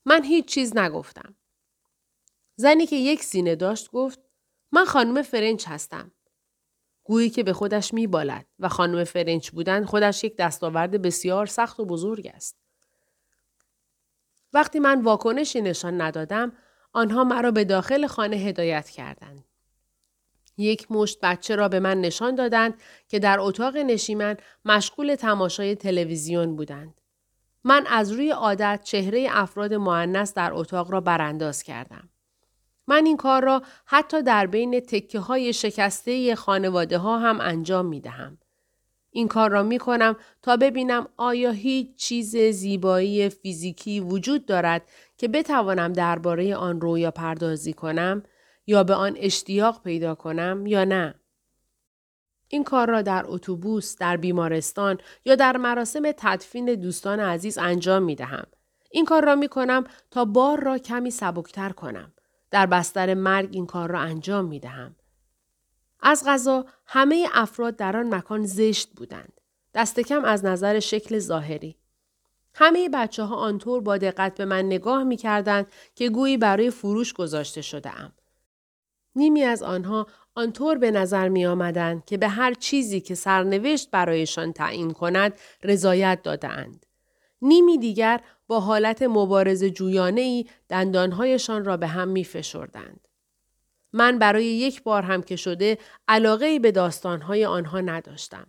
من 0.05 0.23
هیچ 0.23 0.45
چیز 0.45 0.77
نگفتم. 0.77 1.35
زنی 2.55 2.85
که 2.85 2.95
یک 2.95 3.23
سینه 3.23 3.55
داشت 3.55 3.91
گفت 3.91 4.19
من 4.71 4.85
خانم 4.85 5.21
فرنچ 5.21 5.67
هستم. 5.67 6.11
گویی 7.03 7.29
که 7.29 7.43
به 7.43 7.53
خودش 7.53 7.93
میبالد 7.93 8.45
و 8.59 8.69
خانم 8.69 9.03
فرنچ 9.03 9.49
بودن 9.49 9.85
خودش 9.85 10.23
یک 10.23 10.37
دستاورد 10.37 11.01
بسیار 11.01 11.45
سخت 11.45 11.79
و 11.79 11.85
بزرگ 11.85 12.31
است. 12.33 12.57
وقتی 14.53 14.79
من 14.79 15.01
واکنشی 15.01 15.61
نشان 15.61 16.01
ندادم 16.01 16.53
آنها 16.93 17.23
مرا 17.23 17.51
به 17.51 17.63
داخل 17.63 18.07
خانه 18.07 18.35
هدایت 18.37 18.89
کردند. 18.89 19.45
یک 20.58 20.91
مشت 20.91 21.20
بچه 21.24 21.55
را 21.55 21.70
به 21.70 21.79
من 21.79 22.01
نشان 22.01 22.36
دادند 22.36 22.74
که 23.08 23.20
در 23.20 23.39
اتاق 23.39 23.77
نشیمن 23.77 24.38
مشغول 24.65 25.15
تماشای 25.15 25.75
تلویزیون 25.75 26.55
بودند. 26.55 27.01
من 27.63 27.86
از 27.89 28.12
روی 28.12 28.29
عادت 28.29 28.81
چهره 28.84 29.27
افراد 29.31 29.74
معنس 29.74 30.34
در 30.34 30.53
اتاق 30.53 30.91
را 30.91 31.01
برانداز 31.01 31.63
کردم. 31.63 32.10
من 32.88 33.05
این 33.05 33.17
کار 33.17 33.43
را 33.43 33.62
حتی 33.86 34.24
در 34.24 34.48
بین 34.48 34.79
تکه 34.79 35.20
های 35.20 35.53
شکسته 35.53 36.36
خانواده 36.36 36.98
ها 36.98 37.20
هم 37.20 37.41
انجام 37.41 37.86
می 37.86 38.01
دهم. 38.01 38.38
این 39.13 39.27
کار 39.27 39.50
را 39.50 39.63
می 39.63 39.77
کنم 39.77 40.15
تا 40.41 40.58
ببینم 40.58 41.08
آیا 41.17 41.51
هیچ 41.51 41.96
چیز 41.96 42.38
زیبایی 42.38 43.29
فیزیکی 43.29 44.00
وجود 44.00 44.46
دارد 44.46 44.81
که 45.17 45.27
بتوانم 45.27 45.93
درباره 45.93 46.55
آن 46.55 46.81
رویا 46.81 47.12
پردازی 47.12 47.74
کنم 47.74 48.24
یا 48.67 48.83
به 48.83 48.93
آن 48.93 49.15
اشتیاق 49.17 49.81
پیدا 49.83 50.15
کنم 50.15 50.65
یا 50.65 50.83
نه. 50.83 51.15
این 52.47 52.63
کار 52.63 52.89
را 52.89 53.01
در 53.01 53.23
اتوبوس، 53.27 53.97
در 53.97 54.17
بیمارستان 54.17 54.97
یا 55.25 55.35
در 55.35 55.57
مراسم 55.57 56.11
تدفین 56.17 56.75
دوستان 56.75 57.19
عزیز 57.19 57.57
انجام 57.57 58.03
می 58.03 58.15
دهم. 58.15 58.47
این 58.91 59.05
کار 59.05 59.25
را 59.25 59.35
می 59.35 59.47
کنم 59.47 59.83
تا 60.11 60.25
بار 60.25 60.63
را 60.63 60.77
کمی 60.77 61.11
سبکتر 61.11 61.69
کنم. 61.69 62.13
در 62.51 62.65
بستر 62.65 63.13
مرگ 63.13 63.49
این 63.51 63.65
کار 63.65 63.91
را 63.91 63.99
انجام 63.99 64.45
می 64.45 64.59
دهم. 64.59 64.95
از 66.01 66.23
غذا 66.27 66.65
همه 66.85 67.27
افراد 67.33 67.75
در 67.75 67.97
آن 67.97 68.15
مکان 68.15 68.45
زشت 68.45 68.89
بودند. 68.95 69.41
دست 69.73 69.99
کم 69.99 70.25
از 70.25 70.45
نظر 70.45 70.79
شکل 70.79 71.19
ظاهری. 71.19 71.77
همه 72.53 72.89
بچه 72.89 73.23
ها 73.23 73.35
آنطور 73.35 73.81
با 73.81 73.97
دقت 73.97 74.35
به 74.37 74.45
من 74.45 74.65
نگاه 74.65 75.03
می 75.03 75.17
کردند 75.17 75.71
که 75.95 76.09
گویی 76.09 76.37
برای 76.37 76.71
فروش 76.71 77.13
گذاشته 77.13 77.61
شده 77.61 77.99
ام. 77.99 78.11
نیمی 79.15 79.43
از 79.43 79.63
آنها 79.63 80.07
آنطور 80.35 80.77
به 80.77 80.91
نظر 80.91 81.29
می 81.29 81.45
آمدند 81.45 82.05
که 82.05 82.17
به 82.17 82.27
هر 82.27 82.53
چیزی 82.53 83.01
که 83.01 83.15
سرنوشت 83.15 83.91
برایشان 83.91 84.53
تعیین 84.53 84.91
کند 84.91 85.33
رضایت 85.63 86.19
دادهاند. 86.23 86.85
نیمی 87.41 87.77
دیگر 87.77 88.21
با 88.47 88.59
حالت 88.59 89.01
مبارز 89.01 89.63
جویانه 89.63 90.21
ای 90.21 90.45
دندانهایشان 90.69 91.65
را 91.65 91.77
به 91.77 91.87
هم 91.87 92.07
می 92.07 92.23
فشردند. 92.23 93.07
من 93.93 94.19
برای 94.19 94.45
یک 94.45 94.83
بار 94.83 95.01
هم 95.01 95.21
که 95.21 95.35
شده 95.35 95.77
علاقه 96.07 96.45
ای 96.45 96.59
به 96.59 96.71
داستانهای 96.71 97.45
آنها 97.45 97.81
نداشتم. 97.81 98.47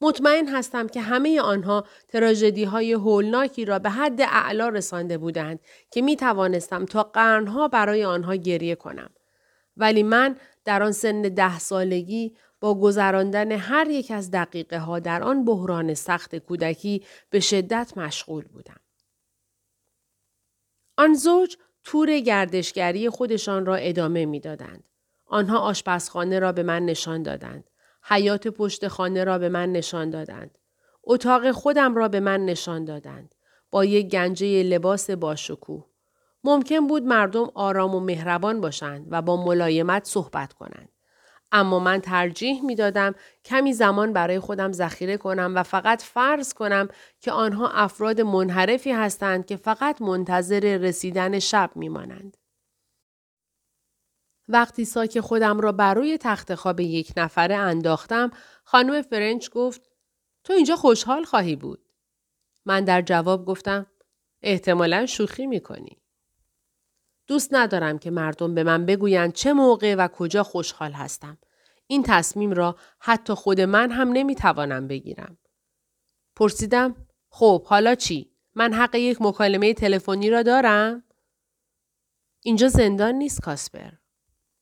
مطمئن 0.00 0.48
هستم 0.48 0.86
که 0.86 1.00
همه 1.00 1.40
آنها 1.40 1.84
تراژدی 2.08 2.64
های 2.64 2.92
هولناکی 2.92 3.64
را 3.64 3.78
به 3.78 3.90
حد 3.90 4.20
اعلا 4.20 4.68
رسانده 4.68 5.18
بودند 5.18 5.60
که 5.90 6.02
می 6.02 6.16
توانستم 6.16 6.84
تا 6.84 7.02
قرنها 7.02 7.68
برای 7.68 8.04
آنها 8.04 8.34
گریه 8.34 8.74
کنم. 8.74 9.10
ولی 9.76 10.02
من 10.02 10.36
در 10.64 10.82
آن 10.82 10.92
سن 10.92 11.22
ده 11.22 11.58
سالگی 11.58 12.36
با 12.60 12.80
گذراندن 12.80 13.52
هر 13.52 13.90
یک 13.90 14.10
از 14.10 14.30
دقیقه 14.30 14.78
ها 14.78 14.98
در 14.98 15.22
آن 15.22 15.44
بحران 15.44 15.94
سخت 15.94 16.36
کودکی 16.36 17.04
به 17.30 17.40
شدت 17.40 17.92
مشغول 17.96 18.44
بودم. 18.44 18.80
آن 20.96 21.14
زوج 21.14 21.56
تور 21.84 22.20
گردشگری 22.20 23.08
خودشان 23.08 23.66
را 23.66 23.74
ادامه 23.74 24.26
می‌دادند. 24.26 24.84
آنها 25.26 25.58
آشپزخانه 25.58 26.38
را 26.38 26.52
به 26.52 26.62
من 26.62 26.84
نشان 26.84 27.22
دادند. 27.22 27.70
حیات 28.02 28.48
پشت 28.48 28.88
خانه 28.88 29.24
را 29.24 29.38
به 29.38 29.48
من 29.48 29.72
نشان 29.72 30.10
دادند. 30.10 30.58
اتاق 31.04 31.50
خودم 31.50 31.94
را 31.94 32.08
به 32.08 32.20
من 32.20 32.44
نشان 32.44 32.84
دادند. 32.84 33.34
با 33.70 33.84
یک 33.84 34.08
گنجه 34.08 34.62
لباس 34.62 35.10
باشکوه. 35.10 35.86
ممکن 36.44 36.86
بود 36.86 37.02
مردم 37.02 37.50
آرام 37.54 37.94
و 37.94 38.00
مهربان 38.00 38.60
باشند 38.60 39.06
و 39.10 39.22
با 39.22 39.44
ملایمت 39.44 40.04
صحبت 40.04 40.52
کنند. 40.52 40.88
اما 41.52 41.78
من 41.78 42.00
ترجیح 42.00 42.64
می 42.64 42.74
دادم 42.74 43.14
کمی 43.44 43.72
زمان 43.72 44.12
برای 44.12 44.40
خودم 44.40 44.72
ذخیره 44.72 45.16
کنم 45.16 45.52
و 45.56 45.62
فقط 45.62 46.02
فرض 46.02 46.54
کنم 46.54 46.88
که 47.20 47.32
آنها 47.32 47.68
افراد 47.68 48.20
منحرفی 48.20 48.92
هستند 48.92 49.46
که 49.46 49.56
فقط 49.56 50.02
منتظر 50.02 50.76
رسیدن 50.76 51.38
شب 51.38 51.70
می 51.74 51.88
مانند. 51.88 52.36
وقتی 54.48 54.84
ساک 54.84 55.20
خودم 55.20 55.60
را 55.60 55.72
بر 55.72 55.94
روی 55.94 56.18
تخت 56.18 56.54
خواب 56.54 56.80
یک 56.80 57.12
نفره 57.16 57.56
انداختم، 57.56 58.30
خانم 58.64 59.02
فرنچ 59.02 59.50
گفت 59.50 59.90
تو 60.44 60.52
اینجا 60.52 60.76
خوشحال 60.76 61.24
خواهی 61.24 61.56
بود. 61.56 61.88
من 62.66 62.84
در 62.84 63.02
جواب 63.02 63.44
گفتم 63.44 63.86
احتمالا 64.42 65.06
شوخی 65.06 65.46
می 65.46 65.60
کنی. 65.60 66.03
دوست 67.26 67.54
ندارم 67.54 67.98
که 67.98 68.10
مردم 68.10 68.54
به 68.54 68.62
من 68.62 68.86
بگویند 68.86 69.32
چه 69.32 69.52
موقع 69.52 69.94
و 69.94 70.08
کجا 70.08 70.42
خوشحال 70.42 70.92
هستم. 70.92 71.38
این 71.86 72.02
تصمیم 72.02 72.52
را 72.52 72.76
حتی 72.98 73.34
خود 73.34 73.60
من 73.60 73.90
هم 73.90 74.08
نمی‌توانم 74.12 74.88
بگیرم. 74.88 75.38
پرسیدم 76.36 77.06
خب 77.30 77.66
حالا 77.66 77.94
چی؟ 77.94 78.30
من 78.54 78.72
حق 78.72 78.94
یک 78.94 79.22
مکالمه 79.22 79.74
تلفنی 79.74 80.30
را 80.30 80.42
دارم؟ 80.42 81.04
اینجا 82.40 82.68
زندان 82.68 83.14
نیست 83.14 83.40
کاسپر. 83.40 83.90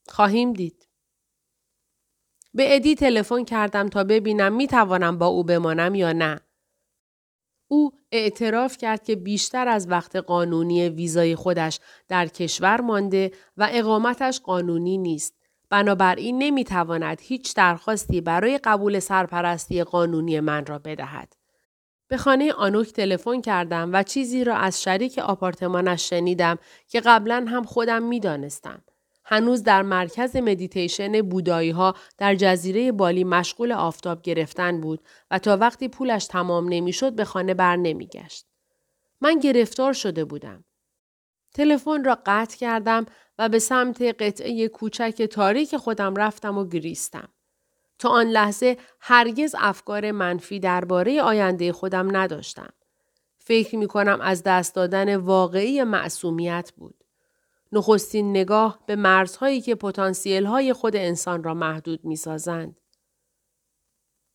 خواهیم 0.09 0.53
دید. 0.53 0.89
به 2.55 2.75
ادی 2.75 2.95
تلفن 2.95 3.45
کردم 3.45 3.89
تا 3.89 4.05
ببینم 4.05 4.53
می 4.53 4.67
توانم 4.67 5.19
با 5.19 5.27
او 5.27 5.45
بمانم 5.45 5.95
یا 5.95 6.13
نه. 6.13 6.41
او 7.73 7.91
اعتراف 8.13 8.77
کرد 8.77 9.05
که 9.05 9.17
بیشتر 9.17 9.69
از 9.69 9.91
وقت 9.91 10.17
قانونی 10.17 10.89
ویزای 10.89 11.37
خودش 11.37 11.81
در 12.09 12.27
کشور 12.27 12.81
مانده 12.81 13.33
و 13.57 13.69
اقامتش 13.73 14.41
قانونی 14.41 14.99
نیست. 14.99 15.35
بنابراین 15.71 16.39
نمی‌تواند 16.39 17.21
هیچ 17.21 17.55
درخواستی 17.55 18.21
برای 18.21 18.59
قبول 18.65 18.99
سرپرستی 18.99 19.85
قانونی 19.85 20.41
من 20.41 20.67
را 20.67 20.79
بدهد. 20.79 21.37
به 22.09 22.17
خانه 22.17 22.53
آنوک 22.53 22.93
تلفن 22.93 23.41
کردم 23.41 23.91
و 23.93 24.03
چیزی 24.03 24.45
را 24.45 24.57
از 24.57 24.83
شریک 24.83 25.19
آپارتمانش 25.19 26.11
شنیدم 26.11 26.59
که 26.89 27.01
قبلا 27.01 27.47
هم 27.49 27.65
خودم 27.65 28.03
می‌دانستم. 28.03 28.83
هنوز 29.33 29.63
در 29.63 29.83
مرکز 29.83 30.37
مدیتیشن 30.37 31.23
بودایی 31.23 31.71
ها 31.71 31.95
در 32.19 32.35
جزیره 32.35 32.93
بالی 32.93 33.25
مشغول 33.25 33.73
آفتاب 33.73 34.23
گرفتن 34.23 34.81
بود 34.81 35.01
و 35.31 35.39
تا 35.39 35.57
وقتی 35.57 35.89
پولش 35.89 36.27
تمام 36.27 36.69
نمی‌شد 36.69 37.13
به 37.13 37.25
خانه 37.25 37.55
بر 37.55 37.77
نمیگشت. 37.77 38.47
من 39.21 39.39
گرفتار 39.39 39.93
شده 39.93 40.25
بودم. 40.25 40.65
تلفن 41.55 42.05
را 42.05 42.19
قطع 42.27 42.57
کردم 42.57 43.07
و 43.39 43.49
به 43.49 43.59
سمت 43.59 44.03
قطعه 44.03 44.69
کوچک 44.69 45.23
تاریک 45.23 45.77
خودم 45.77 46.17
رفتم 46.17 46.59
و 46.59 46.69
گریستم. 46.69 47.29
تا 47.99 48.09
آن 48.09 48.27
لحظه 48.27 48.77
هرگز 49.01 49.55
افکار 49.59 50.11
منفی 50.11 50.61
درباره 50.61 51.23
آینده 51.23 51.73
خودم 51.73 52.17
نداشتم. 52.17 52.73
فکر 53.39 53.77
می 53.77 53.87
کنم 53.87 54.21
از 54.21 54.43
دست 54.43 54.75
دادن 54.75 55.17
واقعی 55.17 55.85
معصومیت 55.85 56.73
بود. 56.77 57.02
نخستین 57.73 58.31
نگاه 58.31 58.79
به 58.87 58.97
مرزهایی 58.97 59.61
که 59.61 59.75
پتانسیل 59.75 60.47
های 60.47 60.73
خود 60.73 60.97
انسان 60.97 61.45
را 61.45 61.55
محدود 61.55 62.05
می 62.05 62.17
سازند. 62.17 62.81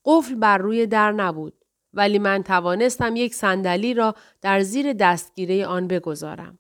قفل 0.05 0.35
بر 0.35 0.57
روی 0.57 0.87
در 0.87 1.11
نبود 1.11 1.65
ولی 1.93 2.19
من 2.19 2.43
توانستم 2.43 3.15
یک 3.15 3.35
صندلی 3.35 3.93
را 3.93 4.15
در 4.41 4.61
زیر 4.61 4.93
دستگیره 4.93 5.65
آن 5.65 5.87
بگذارم. 5.87 6.59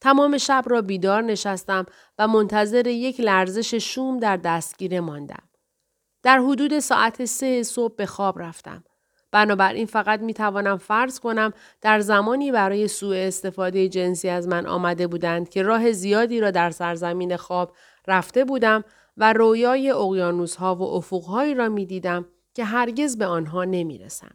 تمام 0.00 0.38
شب 0.38 0.64
را 0.66 0.82
بیدار 0.82 1.22
نشستم 1.22 1.86
و 2.18 2.28
منتظر 2.28 2.86
یک 2.86 3.20
لرزش 3.20 3.74
شوم 3.74 4.18
در 4.18 4.36
دستگیره 4.36 5.00
ماندم. 5.00 5.48
در 6.22 6.38
حدود 6.38 6.78
ساعت 6.78 7.24
سه 7.24 7.62
صبح 7.62 7.94
به 7.94 8.06
خواب 8.06 8.38
رفتم. 8.38 8.84
بنابراین 9.32 9.86
فقط 9.86 10.20
می 10.20 10.34
توانم 10.34 10.76
فرض 10.76 11.20
کنم 11.20 11.52
در 11.80 12.00
زمانی 12.00 12.52
برای 12.52 12.88
سوء 12.88 13.16
استفاده 13.16 13.88
جنسی 13.88 14.28
از 14.28 14.48
من 14.48 14.66
آمده 14.66 15.06
بودند 15.06 15.48
که 15.48 15.62
راه 15.62 15.92
زیادی 15.92 16.40
را 16.40 16.50
در 16.50 16.70
سرزمین 16.70 17.36
خواب 17.36 17.72
رفته 18.06 18.44
بودم 18.44 18.84
و 19.16 19.32
رویای 19.32 19.90
اقیانوس 19.90 20.56
ها 20.56 20.74
و 20.74 20.82
افقهایی 20.82 21.54
را 21.54 21.68
می 21.68 21.86
دیدم 21.86 22.26
که 22.54 22.64
هرگز 22.64 23.18
به 23.18 23.26
آنها 23.26 23.64
نمی 23.64 23.98
رسم. 23.98 24.34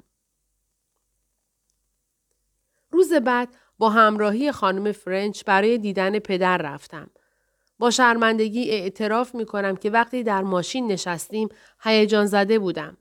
روز 2.91 3.13
بعد 3.13 3.49
با 3.77 3.89
همراهی 3.89 4.51
خانم 4.51 4.91
فرنچ 4.91 5.43
برای 5.43 5.77
دیدن 5.77 6.19
پدر 6.19 6.57
رفتم. 6.57 7.09
با 7.79 7.91
شرمندگی 7.91 8.69
اعتراف 8.69 9.35
می 9.35 9.45
کنم 9.45 9.75
که 9.75 9.89
وقتی 9.89 10.23
در 10.23 10.41
ماشین 10.41 10.91
نشستیم 10.91 11.49
هیجان 11.83 12.25
زده 12.25 12.59
بودم. 12.59 12.97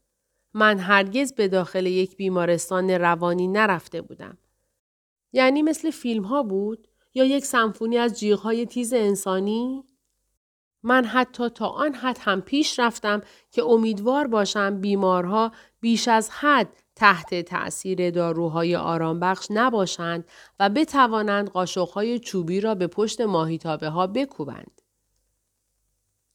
من 0.55 0.79
هرگز 0.79 1.33
به 1.33 1.49
داخل 1.49 1.87
یک 1.87 2.17
بیمارستان 2.17 2.91
روانی 2.91 3.49
نرفته 3.49 4.03
بودم. 4.03 4.39
یعنی 5.33 5.63
مثل 5.63 5.91
فیلم 5.91 6.25
ها 6.25 6.43
بود 6.43 6.89
یا 7.15 7.25
یک 7.25 7.45
سمفونی 7.45 7.99
از 7.99 8.21
جیغهای 8.21 8.67
تیز 8.67 8.93
انسانی؟ 8.93 9.85
من 10.83 11.05
حتی 11.05 11.49
تا 11.49 11.67
آن 11.67 11.95
حد 11.95 12.19
هم 12.21 12.41
پیش 12.41 12.79
رفتم 12.79 13.23
که 13.51 13.63
امیدوار 13.63 14.27
باشم 14.27 14.81
بیمارها 14.81 15.53
بیش 15.81 16.09
از 16.09 16.31
حد 16.31 16.69
تحت 16.97 17.35
تأثیر 17.35 18.11
داروهای 18.11 18.77
آرامبخش 18.77 19.47
نباشند 19.51 20.25
و 20.61 20.69
بتوانند 20.69 21.51
قاشقهای 21.51 22.19
چوبی 22.19 22.61
را 22.61 22.75
به 22.75 22.87
پشت 22.87 23.21
ماهیتابه 23.21 23.89
ها 23.89 24.07
بکوبند. 24.07 24.81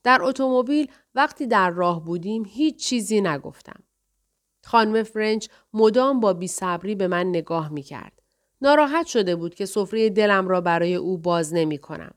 در 0.03 0.19
اتومبیل 0.23 0.91
وقتی 1.15 1.47
در 1.47 1.69
راه 1.69 2.05
بودیم 2.05 2.45
هیچ 2.45 2.87
چیزی 2.87 3.21
نگفتم. 3.21 3.83
خانم 4.65 5.03
فرنچ 5.03 5.47
مدام 5.73 6.19
با 6.19 6.33
بیصبری 6.33 6.95
به 6.95 7.07
من 7.07 7.27
نگاه 7.27 7.69
می 7.69 7.83
کرد. 7.83 8.21
ناراحت 8.61 9.05
شده 9.05 9.35
بود 9.35 9.55
که 9.55 9.65
سفره 9.65 10.09
دلم 10.09 10.47
را 10.47 10.61
برای 10.61 10.95
او 10.95 11.17
باز 11.17 11.53
نمی 11.53 11.77
کنم. 11.77 12.13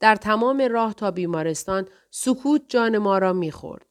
در 0.00 0.16
تمام 0.16 0.62
راه 0.70 0.94
تا 0.94 1.10
بیمارستان 1.10 1.88
سکوت 2.10 2.62
جان 2.68 2.98
ما 2.98 3.18
را 3.18 3.32
می 3.32 3.50
خورد. 3.50 3.86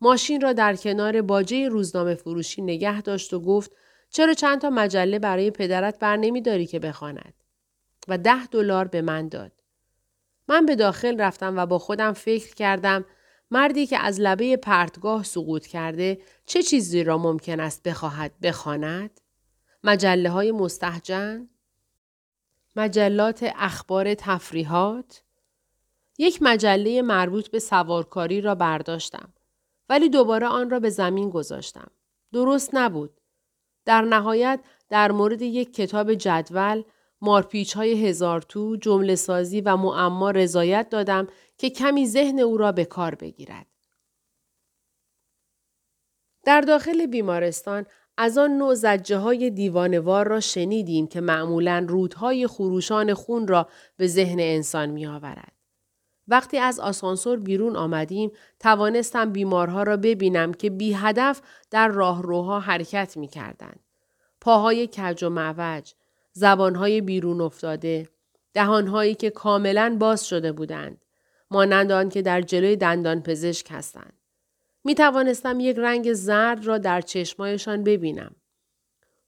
ماشین 0.00 0.40
را 0.40 0.52
در 0.52 0.76
کنار 0.76 1.22
باجه 1.22 1.68
روزنامه 1.68 2.14
فروشی 2.14 2.62
نگه 2.62 3.02
داشت 3.02 3.34
و 3.34 3.40
گفت 3.40 3.72
چرا 4.10 4.34
چند 4.34 4.60
تا 4.60 4.70
مجله 4.70 5.18
برای 5.18 5.50
پدرت 5.50 5.98
بر 5.98 6.16
نمی 6.16 6.40
داری 6.40 6.66
که 6.66 6.78
بخواند 6.78 7.34
و 8.08 8.18
ده 8.18 8.46
دلار 8.46 8.88
به 8.88 9.02
من 9.02 9.28
داد. 9.28 9.52
من 10.48 10.66
به 10.66 10.76
داخل 10.76 11.20
رفتم 11.20 11.56
و 11.56 11.66
با 11.66 11.78
خودم 11.78 12.12
فکر 12.12 12.54
کردم 12.54 13.04
مردی 13.52 13.86
که 13.86 13.98
از 13.98 14.20
لبه 14.20 14.56
پرتگاه 14.56 15.22
سقوط 15.24 15.66
کرده 15.66 16.18
چه 16.46 16.62
چیزی 16.62 17.04
را 17.04 17.18
ممکن 17.18 17.60
است 17.60 17.82
بخواهد 17.82 18.40
بخواند؟ 18.42 19.20
مجله 19.84 20.30
های 20.30 20.52
مستحجن؟ 20.52 21.48
مجلات 22.76 23.52
اخبار 23.56 24.14
تفریحات؟ 24.14 25.22
یک 26.18 26.38
مجله 26.42 27.02
مربوط 27.02 27.48
به 27.48 27.58
سوارکاری 27.58 28.40
را 28.40 28.54
برداشتم. 28.54 29.32
ولی 29.88 30.08
دوباره 30.08 30.46
آن 30.46 30.70
را 30.70 30.80
به 30.80 30.90
زمین 30.90 31.30
گذاشتم. 31.30 31.90
درست 32.32 32.70
نبود. 32.72 33.20
در 33.84 34.02
نهایت 34.02 34.60
در 34.88 35.12
مورد 35.12 35.42
یک 35.42 35.74
کتاب 35.74 36.14
جدول 36.14 36.82
مارپیچ 37.22 37.72
های 37.76 38.06
هزار 38.06 38.42
تو، 38.42 38.76
جمله 38.76 39.14
سازی 39.14 39.60
و 39.60 39.76
معما 39.76 40.30
رضایت 40.30 40.88
دادم 40.88 41.28
که 41.58 41.70
کمی 41.70 42.06
ذهن 42.06 42.38
او 42.38 42.56
را 42.56 42.72
به 42.72 42.84
کار 42.84 43.14
بگیرد. 43.14 43.66
در 46.44 46.60
داخل 46.60 47.06
بیمارستان 47.06 47.86
از 48.16 48.38
آن 48.38 48.50
نوع 48.50 48.74
زجه 48.74 49.16
های 49.16 49.50
دیوانوار 49.50 50.28
را 50.28 50.40
شنیدیم 50.40 51.06
که 51.06 51.20
معمولا 51.20 51.86
رودهای 51.88 52.46
خروشان 52.46 53.14
خون 53.14 53.48
را 53.48 53.68
به 53.96 54.06
ذهن 54.06 54.40
انسان 54.40 54.90
می 54.90 55.06
آورد. 55.06 55.52
وقتی 56.28 56.58
از 56.58 56.80
آسانسور 56.80 57.38
بیرون 57.38 57.76
آمدیم 57.76 58.30
توانستم 58.60 59.32
بیمارها 59.32 59.82
را 59.82 59.96
ببینم 59.96 60.54
که 60.54 60.70
بی 60.70 60.92
هدف 60.92 61.42
در 61.70 61.88
راهروها 61.88 62.60
حرکت 62.60 63.16
می 63.16 63.28
کردن. 63.28 63.74
پاهای 64.40 64.86
کج 64.86 65.24
و 65.24 65.30
معوج، 65.30 65.92
زبانهای 66.32 67.00
بیرون 67.00 67.40
افتاده، 67.40 68.08
دهانهایی 68.54 69.14
که 69.14 69.30
کاملا 69.30 69.96
باز 70.00 70.28
شده 70.28 70.52
بودند. 70.52 71.04
مانند 71.50 71.92
آن 71.92 72.08
که 72.08 72.22
در 72.22 72.40
جلوی 72.40 72.76
دندان 72.76 73.22
پزشک 73.22 73.66
هستند. 73.70 74.12
می 74.84 74.94
توانستم 74.94 75.60
یک 75.60 75.76
رنگ 75.78 76.12
زرد 76.12 76.66
را 76.66 76.78
در 76.78 77.00
چشمایشان 77.00 77.84
ببینم. 77.84 78.34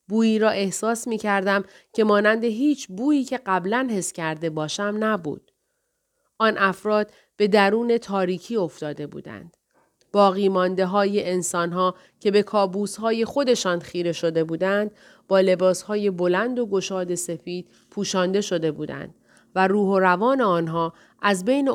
بویی 0.08 0.38
را 0.38 0.50
احساس 0.50 1.08
می 1.08 1.18
کردم 1.18 1.64
که 1.92 2.04
مانند 2.04 2.44
هیچ 2.44 2.88
بویی 2.88 3.24
که 3.24 3.40
قبلا 3.46 3.88
حس 3.90 4.12
کرده 4.12 4.50
باشم 4.50 4.96
نبود. 5.00 5.50
آن 6.38 6.58
افراد 6.58 7.10
به 7.36 7.48
درون 7.48 7.98
تاریکی 7.98 8.56
افتاده 8.56 9.06
بودند. 9.06 9.56
باقی 10.14 10.48
مانده 10.48 10.86
های 10.86 11.30
انسان 11.30 11.72
ها 11.72 11.94
که 12.20 12.30
به 12.30 12.42
کابوس 12.42 12.96
های 12.96 13.24
خودشان 13.24 13.80
خیره 13.80 14.12
شده 14.12 14.44
بودند 14.44 14.90
با 15.28 15.40
لباس 15.40 15.82
های 15.82 16.10
بلند 16.10 16.58
و 16.58 16.66
گشاد 16.66 17.14
سفید 17.14 17.66
پوشانده 17.90 18.40
شده 18.40 18.72
بودند 18.72 19.14
و 19.54 19.68
روح 19.68 19.88
و 19.88 19.98
روان 19.98 20.40
آنها 20.40 20.92
از 21.22 21.44
بین 21.44 21.70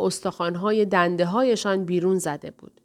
های 0.55 0.85
دنده 0.85 1.25
هایشان 1.25 1.85
بیرون 1.85 2.19
زده 2.19 2.51
بود. 2.51 2.81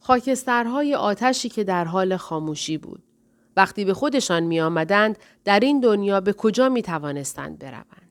خاکسترهای 0.00 0.94
آتشی 0.94 1.48
که 1.48 1.64
در 1.64 1.84
حال 1.84 2.16
خاموشی 2.16 2.78
بود. 2.78 3.02
وقتی 3.56 3.84
به 3.84 3.94
خودشان 3.94 4.42
می 4.42 4.60
آمدند 4.60 5.18
در 5.44 5.60
این 5.60 5.80
دنیا 5.80 6.20
به 6.20 6.32
کجا 6.32 6.68
می 6.68 6.82
توانستند 6.82 7.58
بروند. 7.58 8.01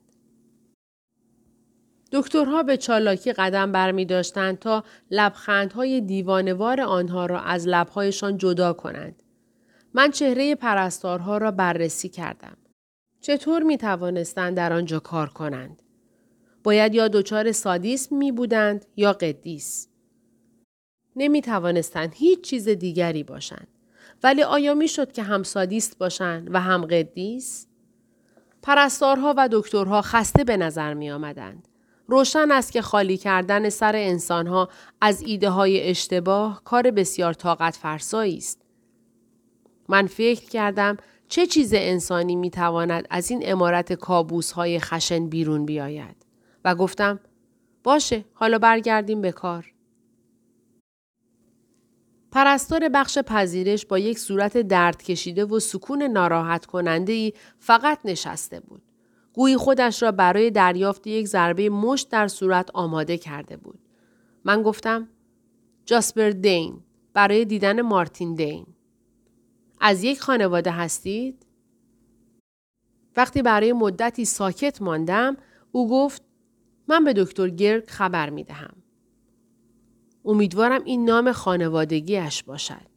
دکترها 2.11 2.63
به 2.63 2.77
چالاکی 2.77 3.33
قدم 3.33 3.71
برمی 3.71 4.05
داشتند 4.05 4.59
تا 4.59 4.83
لبخندهای 5.11 6.01
دیوانوار 6.01 6.81
آنها 6.81 7.25
را 7.25 7.39
از 7.39 7.67
لبهایشان 7.67 8.37
جدا 8.37 8.73
کنند. 8.73 9.23
من 9.93 10.11
چهره 10.11 10.55
پرستارها 10.55 11.37
را 11.37 11.51
بررسی 11.51 12.09
کردم. 12.09 12.57
چطور 13.21 13.63
می 13.63 13.77
توانستند 13.77 14.57
در 14.57 14.73
آنجا 14.73 14.99
کار 14.99 15.29
کنند؟ 15.29 15.81
باید 16.63 16.95
یا 16.95 17.07
دچار 17.07 17.51
سادیسم 17.51 18.15
می 18.15 18.31
بودند 18.31 18.85
یا 18.95 19.13
قدیس. 19.13 19.87
نمی 21.15 21.41
توانستند 21.41 22.13
هیچ 22.15 22.41
چیز 22.41 22.69
دیگری 22.69 23.23
باشند. 23.23 23.67
ولی 24.23 24.43
آیا 24.43 24.73
می 24.73 24.87
شد 24.87 25.11
که 25.11 25.23
هم 25.23 25.43
سادیست 25.43 25.97
باشند 25.97 26.55
و 26.55 26.59
هم 26.59 26.85
قدیس؟ 26.85 27.67
پرستارها 28.61 29.33
و 29.37 29.49
دکترها 29.51 30.01
خسته 30.01 30.43
به 30.43 30.57
نظر 30.57 30.93
می 30.93 31.11
آمدند. 31.11 31.67
روشن 32.11 32.51
است 32.51 32.71
که 32.71 32.81
خالی 32.81 33.17
کردن 33.17 33.69
سر 33.69 33.95
انسانها 33.95 34.69
از 35.01 35.21
ایده 35.21 35.49
های 35.49 35.89
اشتباه 35.89 36.63
کار 36.63 36.91
بسیار 36.91 37.33
طاقت 37.33 37.75
فرسایی 37.75 38.37
است. 38.37 38.61
من 39.89 40.07
فکر 40.07 40.49
کردم 40.49 40.97
چه 41.27 41.45
چیز 41.45 41.73
انسانی 41.73 42.35
می 42.35 42.49
تواند 42.49 43.07
از 43.09 43.31
این 43.31 43.41
امارت 43.45 43.93
کابوس 43.93 44.51
های 44.51 44.79
خشن 44.79 45.27
بیرون 45.29 45.65
بیاید 45.65 46.25
و 46.65 46.75
گفتم 46.75 47.19
باشه 47.83 48.25
حالا 48.33 48.59
برگردیم 48.59 49.21
به 49.21 49.31
کار. 49.31 49.73
پرستار 52.31 52.89
بخش 52.89 53.17
پذیرش 53.17 53.85
با 53.85 53.99
یک 53.99 54.19
صورت 54.19 54.57
درد 54.57 55.03
کشیده 55.03 55.45
و 55.45 55.59
سکون 55.59 56.03
ناراحت 56.03 56.65
کننده 56.65 57.13
ای 57.13 57.33
فقط 57.59 57.99
نشسته 58.05 58.59
بود. 58.59 58.90
گویی 59.33 59.57
خودش 59.57 60.03
را 60.03 60.11
برای 60.11 60.51
دریافت 60.51 61.07
یک 61.07 61.27
ضربه 61.27 61.69
مشت 61.69 62.09
در 62.09 62.27
صورت 62.27 62.69
آماده 62.73 63.17
کرده 63.17 63.57
بود. 63.57 63.79
من 64.43 64.63
گفتم 64.63 65.07
جاسپر 65.85 66.29
دین 66.29 66.83
برای 67.13 67.45
دیدن 67.45 67.81
مارتین 67.81 68.35
دین. 68.35 68.65
از 69.79 70.03
یک 70.03 70.21
خانواده 70.21 70.71
هستید؟ 70.71 71.45
وقتی 73.17 73.41
برای 73.41 73.73
مدتی 73.73 74.25
ساکت 74.25 74.81
ماندم 74.81 75.37
او 75.71 75.89
گفت 75.89 76.23
من 76.87 77.03
به 77.03 77.13
دکتر 77.13 77.49
گرگ 77.49 77.89
خبر 77.89 78.29
می 78.29 78.43
دهم. 78.43 78.73
امیدوارم 80.25 80.83
این 80.83 81.05
نام 81.05 81.31
خانوادگیش 81.31 82.43
باشد. 82.43 82.91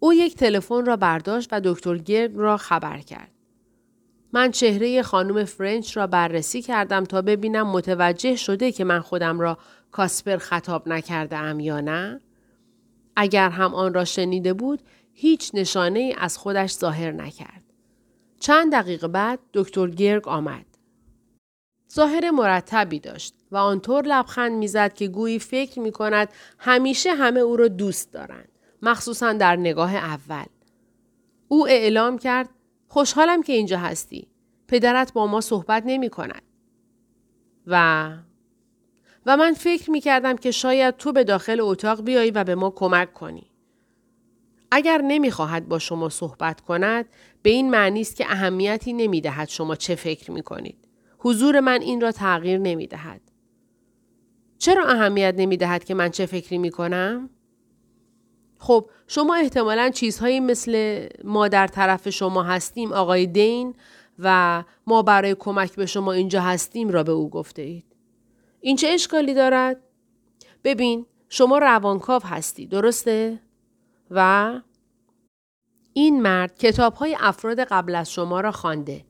او 0.00 0.14
یک 0.14 0.36
تلفن 0.36 0.84
را 0.84 0.96
برداشت 0.96 1.48
و 1.52 1.60
دکتر 1.64 1.98
گرگ 1.98 2.32
را 2.34 2.56
خبر 2.56 2.98
کرد. 2.98 3.37
من 4.32 4.50
چهره 4.50 5.02
خانم 5.02 5.44
فرنچ 5.44 5.96
را 5.96 6.06
بررسی 6.06 6.62
کردم 6.62 7.04
تا 7.04 7.22
ببینم 7.22 7.66
متوجه 7.66 8.36
شده 8.36 8.72
که 8.72 8.84
من 8.84 9.00
خودم 9.00 9.40
را 9.40 9.58
کاسپر 9.92 10.36
خطاب 10.36 10.88
نکرده 10.88 11.36
ام 11.36 11.60
یا 11.60 11.80
نه؟ 11.80 12.20
اگر 13.16 13.50
هم 13.50 13.74
آن 13.74 13.94
را 13.94 14.04
شنیده 14.04 14.52
بود 14.52 14.82
هیچ 15.12 15.50
نشانه 15.54 15.98
ای 15.98 16.14
از 16.18 16.38
خودش 16.38 16.72
ظاهر 16.72 17.12
نکرد. 17.12 17.62
چند 18.40 18.72
دقیقه 18.72 19.08
بعد 19.08 19.38
دکتر 19.54 19.86
گرگ 19.90 20.28
آمد. 20.28 20.66
ظاهر 21.94 22.30
مرتبی 22.30 23.00
داشت 23.00 23.34
و 23.50 23.56
آنطور 23.56 24.04
لبخند 24.06 24.52
می‌زد 24.52 24.94
که 24.94 25.08
گویی 25.08 25.38
فکر 25.38 25.80
می 25.80 25.92
کند 25.92 26.28
همیشه 26.58 27.14
همه 27.14 27.40
او 27.40 27.56
را 27.56 27.68
دوست 27.68 28.12
دارند. 28.12 28.48
مخصوصا 28.82 29.32
در 29.32 29.56
نگاه 29.56 29.94
اول. 29.94 30.44
او 31.48 31.68
اعلام 31.68 32.18
کرد 32.18 32.48
خوشحالم 32.88 33.42
که 33.42 33.52
اینجا 33.52 33.78
هستی. 33.78 34.28
پدرت 34.68 35.12
با 35.12 35.26
ما 35.26 35.40
صحبت 35.40 35.82
نمی 35.86 36.10
کند. 36.10 36.42
و 37.66 38.12
و 39.26 39.36
من 39.36 39.52
فکر 39.52 39.90
می 39.90 40.00
کردم 40.00 40.36
که 40.36 40.50
شاید 40.50 40.96
تو 40.96 41.12
به 41.12 41.24
داخل 41.24 41.60
اتاق 41.60 42.04
بیایی 42.04 42.30
و 42.30 42.44
به 42.44 42.54
ما 42.54 42.70
کمک 42.70 43.12
کنی. 43.12 43.50
اگر 44.70 44.98
نمی‌خواهد 44.98 45.68
با 45.68 45.78
شما 45.78 46.08
صحبت 46.08 46.60
کند 46.60 47.06
به 47.42 47.50
این 47.50 47.70
معنی 47.70 48.00
است 48.00 48.16
که 48.16 48.26
اهمیتی 48.28 48.92
نمی 48.92 49.20
دهد 49.20 49.48
شما 49.48 49.74
چه 49.76 49.94
فکر 49.94 50.30
می 50.30 50.42
کنید. 50.42 50.88
حضور 51.18 51.60
من 51.60 51.80
این 51.80 52.00
را 52.00 52.12
تغییر 52.12 52.58
نمی 52.58 52.86
دهد. 52.86 53.20
چرا 54.58 54.86
اهمیت 54.86 55.34
نمی 55.36 55.56
دهد 55.56 55.84
که 55.84 55.94
من 55.94 56.10
چه 56.10 56.26
فکری 56.26 56.58
می 56.58 56.70
کنم؟ 56.70 57.30
خب 58.58 58.90
شما 59.06 59.34
احتمالا 59.34 59.90
چیزهایی 59.90 60.40
مثل 60.40 61.06
ما 61.24 61.48
در 61.48 61.66
طرف 61.66 62.08
شما 62.08 62.42
هستیم 62.42 62.92
آقای 62.92 63.26
دین 63.26 63.74
و 64.18 64.64
ما 64.86 65.02
برای 65.02 65.36
کمک 65.38 65.76
به 65.76 65.86
شما 65.86 66.12
اینجا 66.12 66.40
هستیم 66.40 66.88
را 66.88 67.02
به 67.02 67.12
او 67.12 67.30
گفته 67.30 67.62
اید. 67.62 67.84
این 68.60 68.76
چه 68.76 68.88
اشکالی 68.88 69.34
دارد؟ 69.34 69.80
ببین 70.64 71.06
شما 71.28 71.58
روانکاو 71.58 72.22
هستی 72.22 72.66
درسته؟ 72.66 73.40
و 74.10 74.60
این 75.92 76.22
مرد 76.22 76.58
کتاب 76.58 76.94
های 76.94 77.16
افراد 77.20 77.60
قبل 77.60 77.94
از 77.94 78.12
شما 78.12 78.40
را 78.40 78.52
خوانده. 78.52 79.04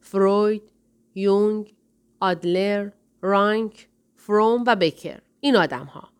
فروید، 0.00 0.72
یونگ، 1.14 1.74
آدلر، 2.20 2.90
رانک، 3.20 3.88
فروم 4.16 4.64
و 4.66 4.76
بکر. 4.76 5.20
این 5.40 5.56
آدم 5.56 5.84
ها. 5.84 6.11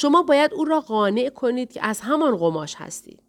شما 0.00 0.22
باید 0.22 0.54
او 0.54 0.64
را 0.64 0.80
قانع 0.80 1.28
کنید 1.28 1.72
که 1.72 1.86
از 1.86 2.00
همان 2.00 2.36
قماش 2.36 2.74
هستید. 2.74 3.22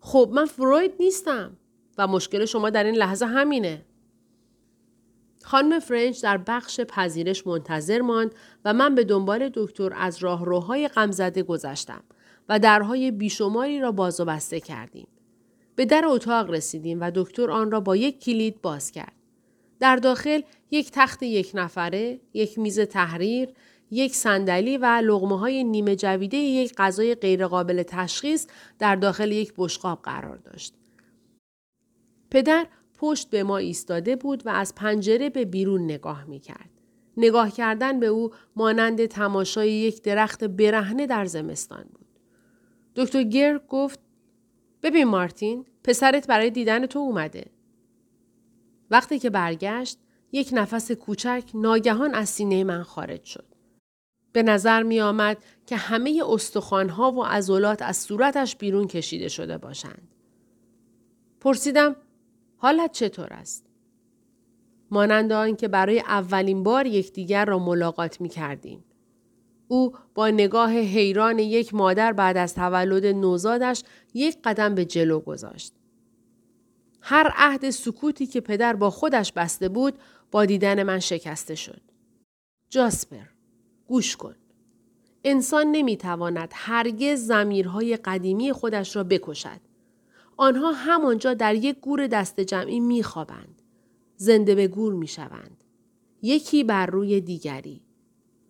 خب 0.00 0.30
من 0.32 0.46
فروید 0.46 0.92
نیستم 1.00 1.56
و 1.98 2.06
مشکل 2.06 2.44
شما 2.44 2.70
در 2.70 2.84
این 2.84 2.94
لحظه 2.94 3.26
همینه. 3.26 3.84
خانم 5.44 5.78
فرنچ 5.78 6.22
در 6.22 6.36
بخش 6.36 6.80
پذیرش 6.80 7.46
منتظر 7.46 8.00
ماند 8.00 8.34
و 8.64 8.72
من 8.72 8.94
به 8.94 9.04
دنبال 9.04 9.50
دکتر 9.54 9.92
از 9.96 10.18
راهروهای 10.18 10.88
غمزده 10.88 11.42
گذشتم 11.42 12.02
و 12.48 12.58
درهای 12.58 13.10
بیشماری 13.10 13.80
را 13.80 13.92
باز 13.92 14.20
و 14.20 14.24
بسته 14.24 14.60
کردیم. 14.60 15.08
به 15.76 15.84
در 15.84 16.02
اتاق 16.06 16.50
رسیدیم 16.50 17.00
و 17.00 17.10
دکتر 17.14 17.50
آن 17.50 17.70
را 17.70 17.80
با 17.80 17.96
یک 17.96 18.24
کلید 18.24 18.62
باز 18.62 18.90
کرد. 18.90 19.12
در 19.80 19.96
داخل 19.96 20.40
یک 20.70 20.90
تخت 20.92 21.22
یک 21.22 21.50
نفره، 21.54 22.20
یک 22.34 22.58
میز 22.58 22.80
تحریر، 22.80 23.48
یک 23.90 24.14
صندلی 24.14 24.78
و 24.78 25.00
لغمه 25.04 25.38
های 25.38 25.64
نیمه 25.64 25.96
جویده 25.96 26.36
یک 26.36 26.74
غذای 26.76 27.14
غیرقابل 27.14 27.82
تشخیص 27.82 28.46
در 28.78 28.96
داخل 28.96 29.32
یک 29.32 29.54
بشقاب 29.56 30.02
قرار 30.02 30.36
داشت. 30.36 30.74
پدر 32.30 32.66
پشت 32.94 33.30
به 33.30 33.42
ما 33.42 33.56
ایستاده 33.56 34.16
بود 34.16 34.46
و 34.46 34.50
از 34.50 34.74
پنجره 34.74 35.30
به 35.30 35.44
بیرون 35.44 35.84
نگاه 35.84 36.24
می 36.24 36.40
کرد. 36.40 36.70
نگاه 37.16 37.50
کردن 37.50 38.00
به 38.00 38.06
او 38.06 38.30
مانند 38.56 39.06
تماشای 39.06 39.72
یک 39.72 40.02
درخت 40.02 40.44
برهنه 40.44 41.06
در 41.06 41.24
زمستان 41.24 41.84
بود. 41.92 42.06
دکتر 42.96 43.22
گرگ 43.22 43.66
گفت 43.68 44.00
ببین 44.82 45.04
مارتین 45.04 45.64
پسرت 45.84 46.26
برای 46.26 46.50
دیدن 46.50 46.86
تو 46.86 46.98
اومده. 46.98 47.50
وقتی 48.90 49.18
که 49.18 49.30
برگشت 49.30 49.98
یک 50.32 50.50
نفس 50.52 50.92
کوچک 50.92 51.50
ناگهان 51.54 52.14
از 52.14 52.28
سینه 52.28 52.64
من 52.64 52.82
خارج 52.82 53.24
شد. 53.24 53.47
به 54.38 54.42
نظر 54.42 54.82
می 54.82 55.00
آمد 55.00 55.36
که 55.66 55.76
همه 55.76 56.22
استخوانها 56.28 57.12
و 57.12 57.24
عضلات 57.24 57.82
از 57.82 57.96
صورتش 57.96 58.56
بیرون 58.56 58.86
کشیده 58.86 59.28
شده 59.28 59.58
باشند. 59.58 60.08
پرسیدم 61.40 61.96
حالت 62.56 62.92
چطور 62.92 63.32
است؟ 63.32 63.66
مانند 64.90 65.32
آن 65.32 65.56
که 65.56 65.68
برای 65.68 66.00
اولین 66.00 66.62
بار 66.62 66.86
یکدیگر 66.86 67.44
را 67.44 67.58
ملاقات 67.58 68.20
می 68.20 68.28
کردیم. 68.28 68.84
او 69.68 69.92
با 70.14 70.28
نگاه 70.28 70.72
حیران 70.72 71.38
یک 71.38 71.74
مادر 71.74 72.12
بعد 72.12 72.36
از 72.36 72.54
تولد 72.54 73.06
نوزادش 73.06 73.82
یک 74.14 74.38
قدم 74.44 74.74
به 74.74 74.84
جلو 74.84 75.20
گذاشت. 75.20 75.72
هر 77.00 77.32
عهد 77.36 77.70
سکوتی 77.70 78.26
که 78.26 78.40
پدر 78.40 78.76
با 78.76 78.90
خودش 78.90 79.32
بسته 79.32 79.68
بود 79.68 79.94
با 80.30 80.44
دیدن 80.44 80.82
من 80.82 80.98
شکسته 80.98 81.54
شد. 81.54 81.80
جاسپر 82.70 83.37
گوش 83.88 84.16
کن. 84.16 84.34
انسان 85.24 85.66
نمی‌تواند 85.66 86.50
هرگز 86.54 87.26
زمیرهای 87.26 87.96
قدیمی 87.96 88.52
خودش 88.52 88.96
را 88.96 89.04
بکشد. 89.04 89.60
آنها 90.36 90.72
همانجا 90.72 91.34
در 91.34 91.54
یک 91.54 91.80
گور 91.80 92.06
دست 92.06 92.40
جمعی 92.40 92.80
میخوابند. 92.80 93.62
زنده 94.16 94.54
به 94.54 94.68
گور 94.68 94.92
می‌شوند. 94.94 95.64
یکی 96.22 96.64
بر 96.64 96.86
روی 96.86 97.20
دیگری. 97.20 97.82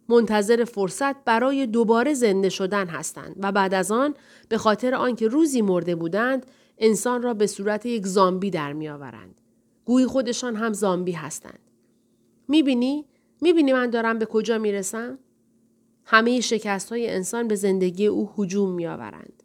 منتظر 0.08 0.64
فرصت 0.64 1.24
برای 1.24 1.66
دوباره 1.66 2.14
زنده 2.14 2.48
شدن 2.48 2.86
هستند 2.86 3.36
و 3.40 3.52
بعد 3.52 3.74
از 3.74 3.90
آن 3.90 4.14
به 4.48 4.58
خاطر 4.58 4.94
آنکه 4.94 5.28
روزی 5.28 5.62
مرده 5.62 5.94
بودند 5.94 6.46
انسان 6.78 7.22
را 7.22 7.34
به 7.34 7.46
صورت 7.46 7.86
یک 7.86 8.06
زامبی 8.06 8.50
در 8.50 8.72
میآورند. 8.72 9.40
گویی 9.84 10.06
خودشان 10.06 10.56
هم 10.56 10.72
زامبی 10.72 11.12
هستند. 11.12 11.60
می‌بینی؟ 12.48 13.04
می‌بینی 13.40 13.72
من 13.72 13.90
دارم 13.90 14.18
به 14.18 14.26
کجا 14.26 14.58
می‌رسم؟ 14.58 15.18
همه 16.10 16.40
شکست 16.40 16.90
های 16.90 17.10
انسان 17.10 17.48
به 17.48 17.54
زندگی 17.54 18.06
او 18.06 18.30
هجوم 18.38 18.74
میآورند. 18.74 19.42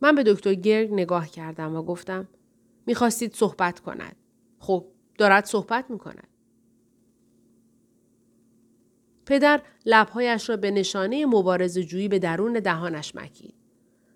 من 0.00 0.14
به 0.14 0.22
دکتر 0.22 0.54
گرگ 0.54 0.92
نگاه 0.92 1.28
کردم 1.28 1.76
و 1.76 1.82
گفتم 1.82 2.28
می‌خواستید 2.86 3.34
صحبت 3.34 3.80
کند. 3.80 4.16
خب 4.58 4.86
دارد 5.18 5.44
صحبت 5.44 5.90
می‌کند. 5.90 6.28
پدر 9.26 9.62
لبهایش 9.86 10.48
را 10.48 10.56
به 10.56 10.70
نشانه 10.70 11.26
مبارز 11.26 11.78
جویی 11.78 12.08
به 12.08 12.18
درون 12.18 12.52
دهانش 12.52 13.14
مکید. 13.14 13.54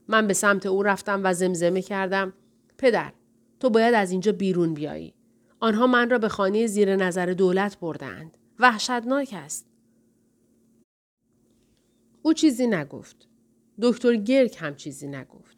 من 0.09 0.27
به 0.27 0.35
سمت 0.35 0.66
او 0.66 0.83
رفتم 0.83 1.21
و 1.25 1.35
زمزمه 1.35 1.83
کردم 1.83 2.33
پدر 2.79 3.12
تو 3.61 3.71
باید 3.71 3.95
از 3.95 4.11
اینجا 4.11 4.33
بیرون 4.33 4.75
بیایی. 4.75 5.14
آنها 5.61 5.87
من 5.87 6.11
را 6.11 6.19
به 6.19 6.29
خانه 6.29 6.66
زیر 6.66 6.97
نظر 6.97 7.27
دولت 7.27 7.81
بردند. 7.81 8.38
وحشتناک 8.59 9.31
است. 9.33 9.70
او 12.23 12.33
چیزی 12.33 12.67
نگفت. 12.67 13.29
دکتر 13.83 14.17
گرک 14.17 14.57
هم 14.61 14.75
چیزی 14.75 15.09
نگفت. 15.09 15.57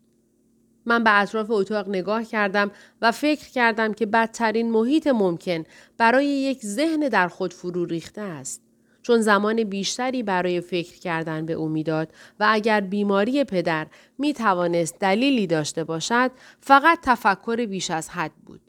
من 0.86 1.04
به 1.04 1.20
اطراف 1.20 1.50
اتاق 1.50 1.88
نگاه 1.88 2.24
کردم 2.24 2.70
و 3.02 3.12
فکر 3.12 3.48
کردم 3.48 3.92
که 3.92 4.06
بدترین 4.06 4.70
محیط 4.70 5.06
ممکن 5.06 5.64
برای 5.98 6.26
یک 6.26 6.66
ذهن 6.66 7.00
در 7.00 7.28
خود 7.28 7.52
فرو 7.52 7.84
ریخته 7.84 8.20
است. 8.20 8.62
چون 9.02 9.20
زمان 9.20 9.64
بیشتری 9.64 10.22
برای 10.22 10.60
فکر 10.60 10.98
کردن 10.98 11.46
به 11.46 11.52
او 11.52 11.68
می‌داد 11.68 12.12
و 12.40 12.46
اگر 12.50 12.80
بیماری 12.80 13.44
پدر 13.44 13.86
می 14.18 14.34
توانست 14.34 14.98
دلیلی 14.98 15.46
داشته 15.46 15.84
باشد 15.84 16.30
فقط 16.60 16.98
تفکر 17.02 17.66
بیش 17.66 17.90
از 17.90 18.08
حد 18.08 18.32
بود. 18.46 18.60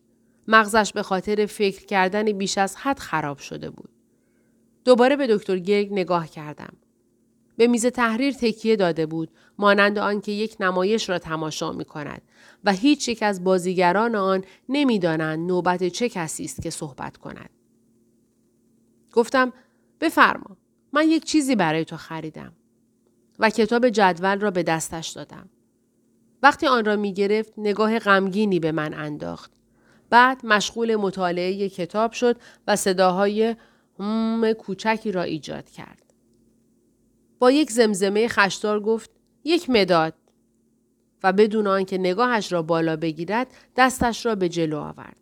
مغزش 0.47 0.93
به 0.93 1.03
خاطر 1.03 1.45
فکر 1.45 1.85
کردن 1.85 2.31
بیش 2.31 2.57
از 2.57 2.75
حد 2.75 2.99
خراب 2.99 3.37
شده 3.37 3.69
بود. 3.69 3.89
دوباره 4.85 5.15
به 5.15 5.27
دکتر 5.27 5.57
گرگ 5.57 5.89
نگاه 5.91 6.27
کردم. 6.27 6.73
به 7.57 7.67
میز 7.67 7.85
تحریر 7.85 8.33
تکیه 8.33 8.75
داده 8.75 9.05
بود 9.05 9.29
مانند 9.57 9.99
آنکه 9.99 10.31
یک 10.31 10.55
نمایش 10.59 11.09
را 11.09 11.19
تماشا 11.19 11.71
می 11.71 11.85
کند 11.85 12.21
و 12.63 12.71
هیچ 12.71 13.09
یک 13.09 13.23
از 13.23 13.43
بازیگران 13.43 14.15
آن 14.15 14.43
نمی‌دانند 14.69 15.47
نوبت 15.47 15.87
چه 15.87 16.09
کسی 16.09 16.43
است 16.43 16.61
که 16.61 16.69
صحبت 16.69 17.17
کند. 17.17 17.49
گفتم 19.11 19.53
بفرما 20.01 20.57
من 20.93 21.09
یک 21.09 21.23
چیزی 21.23 21.55
برای 21.55 21.85
تو 21.85 21.97
خریدم 21.97 22.53
و 23.39 23.49
کتاب 23.49 23.89
جدول 23.89 24.39
را 24.39 24.51
به 24.51 24.63
دستش 24.63 25.09
دادم. 25.09 25.49
وقتی 26.43 26.67
آن 26.67 26.85
را 26.85 26.95
می 26.95 27.13
گرفت 27.13 27.53
نگاه 27.57 27.99
غمگینی 27.99 28.59
به 28.59 28.71
من 28.71 28.93
انداخت. 28.93 29.51
بعد 30.09 30.45
مشغول 30.45 30.95
مطالعه 30.95 31.69
کتاب 31.69 32.11
شد 32.11 32.37
و 32.67 32.75
صداهای 32.75 33.55
هم 33.99 34.53
کوچکی 34.53 35.11
را 35.11 35.23
ایجاد 35.23 35.69
کرد. 35.69 36.02
با 37.39 37.51
یک 37.51 37.71
زمزمه 37.71 38.27
خشدار 38.27 38.79
گفت 38.79 39.09
یک 39.43 39.69
مداد 39.69 40.13
و 41.23 41.33
بدون 41.33 41.67
آنکه 41.67 41.97
نگاهش 41.97 42.51
را 42.51 42.61
بالا 42.61 42.95
بگیرد 42.95 43.47
دستش 43.77 44.25
را 44.25 44.35
به 44.35 44.49
جلو 44.49 44.79
آورد. 44.79 45.17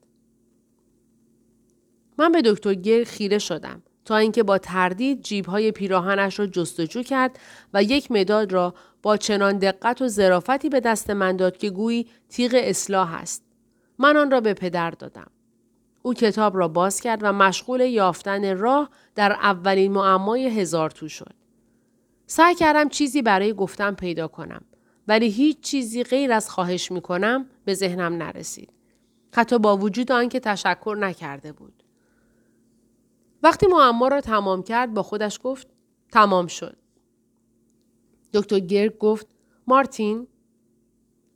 من 2.17 2.31
به 2.31 2.41
دکتر 2.41 2.73
گر 2.73 3.03
خیره 3.03 3.39
شدم 3.39 3.83
تا 4.05 4.17
اینکه 4.17 4.43
با 4.43 4.57
تردید 4.57 5.21
جیبهای 5.21 5.71
پیراهنش 5.71 6.39
را 6.39 6.47
جستجو 6.47 7.03
کرد 7.03 7.39
و 7.73 7.83
یک 7.83 8.11
مداد 8.11 8.51
را 8.51 8.73
با 9.01 9.17
چنان 9.17 9.57
دقت 9.57 10.01
و 10.01 10.07
ظرافتی 10.07 10.69
به 10.69 10.79
دست 10.79 11.09
من 11.09 11.37
داد 11.37 11.57
که 11.57 11.69
گویی 11.69 12.07
تیغ 12.29 12.51
اصلاح 12.53 13.13
است. 13.13 13.43
من 13.99 14.17
آن 14.17 14.31
را 14.31 14.41
به 14.41 14.53
پدر 14.53 14.91
دادم. 14.91 15.31
او 16.01 16.13
کتاب 16.13 16.57
را 16.57 16.67
باز 16.67 17.01
کرد 17.01 17.19
و 17.23 17.33
مشغول 17.33 17.81
یافتن 17.81 18.57
راه 18.57 18.89
در 19.15 19.31
اولین 19.31 19.91
معمای 19.91 20.59
هزار 20.59 20.89
تو 20.89 21.07
شد. 21.07 21.40
سعی 22.33 22.55
کردم 22.55 22.89
چیزی 22.89 23.21
برای 23.21 23.53
گفتن 23.53 23.93
پیدا 23.93 24.27
کنم 24.27 24.61
ولی 25.07 25.29
هیچ 25.29 25.59
چیزی 25.59 26.03
غیر 26.03 26.31
از 26.31 26.49
خواهش 26.49 26.91
می 26.91 27.01
کنم 27.01 27.45
به 27.65 27.73
ذهنم 27.73 28.13
نرسید. 28.13 28.73
حتی 29.33 29.59
با 29.59 29.77
وجود 29.77 30.11
آنکه 30.11 30.39
تشکر 30.39 30.97
نکرده 30.99 31.51
بود. 31.51 31.83
وقتی 33.43 33.67
معما 33.67 34.07
را 34.07 34.21
تمام 34.21 34.63
کرد 34.63 34.93
با 34.93 35.03
خودش 35.03 35.39
گفت 35.43 35.67
تمام 36.11 36.47
شد. 36.47 36.77
دکتر 38.33 38.59
گرگ 38.59 38.97
گفت 38.97 39.27
مارتین 39.67 40.27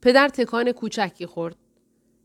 پدر 0.01 0.29
تکان 0.29 0.71
کوچکی 0.71 1.25
خورد. 1.25 1.55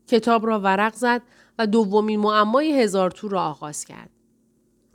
کتاب 0.07 0.45
را 0.45 0.59
ورق 0.59 0.93
زد 0.93 1.21
و 1.57 1.67
دومین 1.67 2.19
معمای 2.19 2.81
هزار 2.81 3.11
تو 3.11 3.27
را 3.27 3.41
آغاز 3.43 3.85
کرد. 3.85 4.20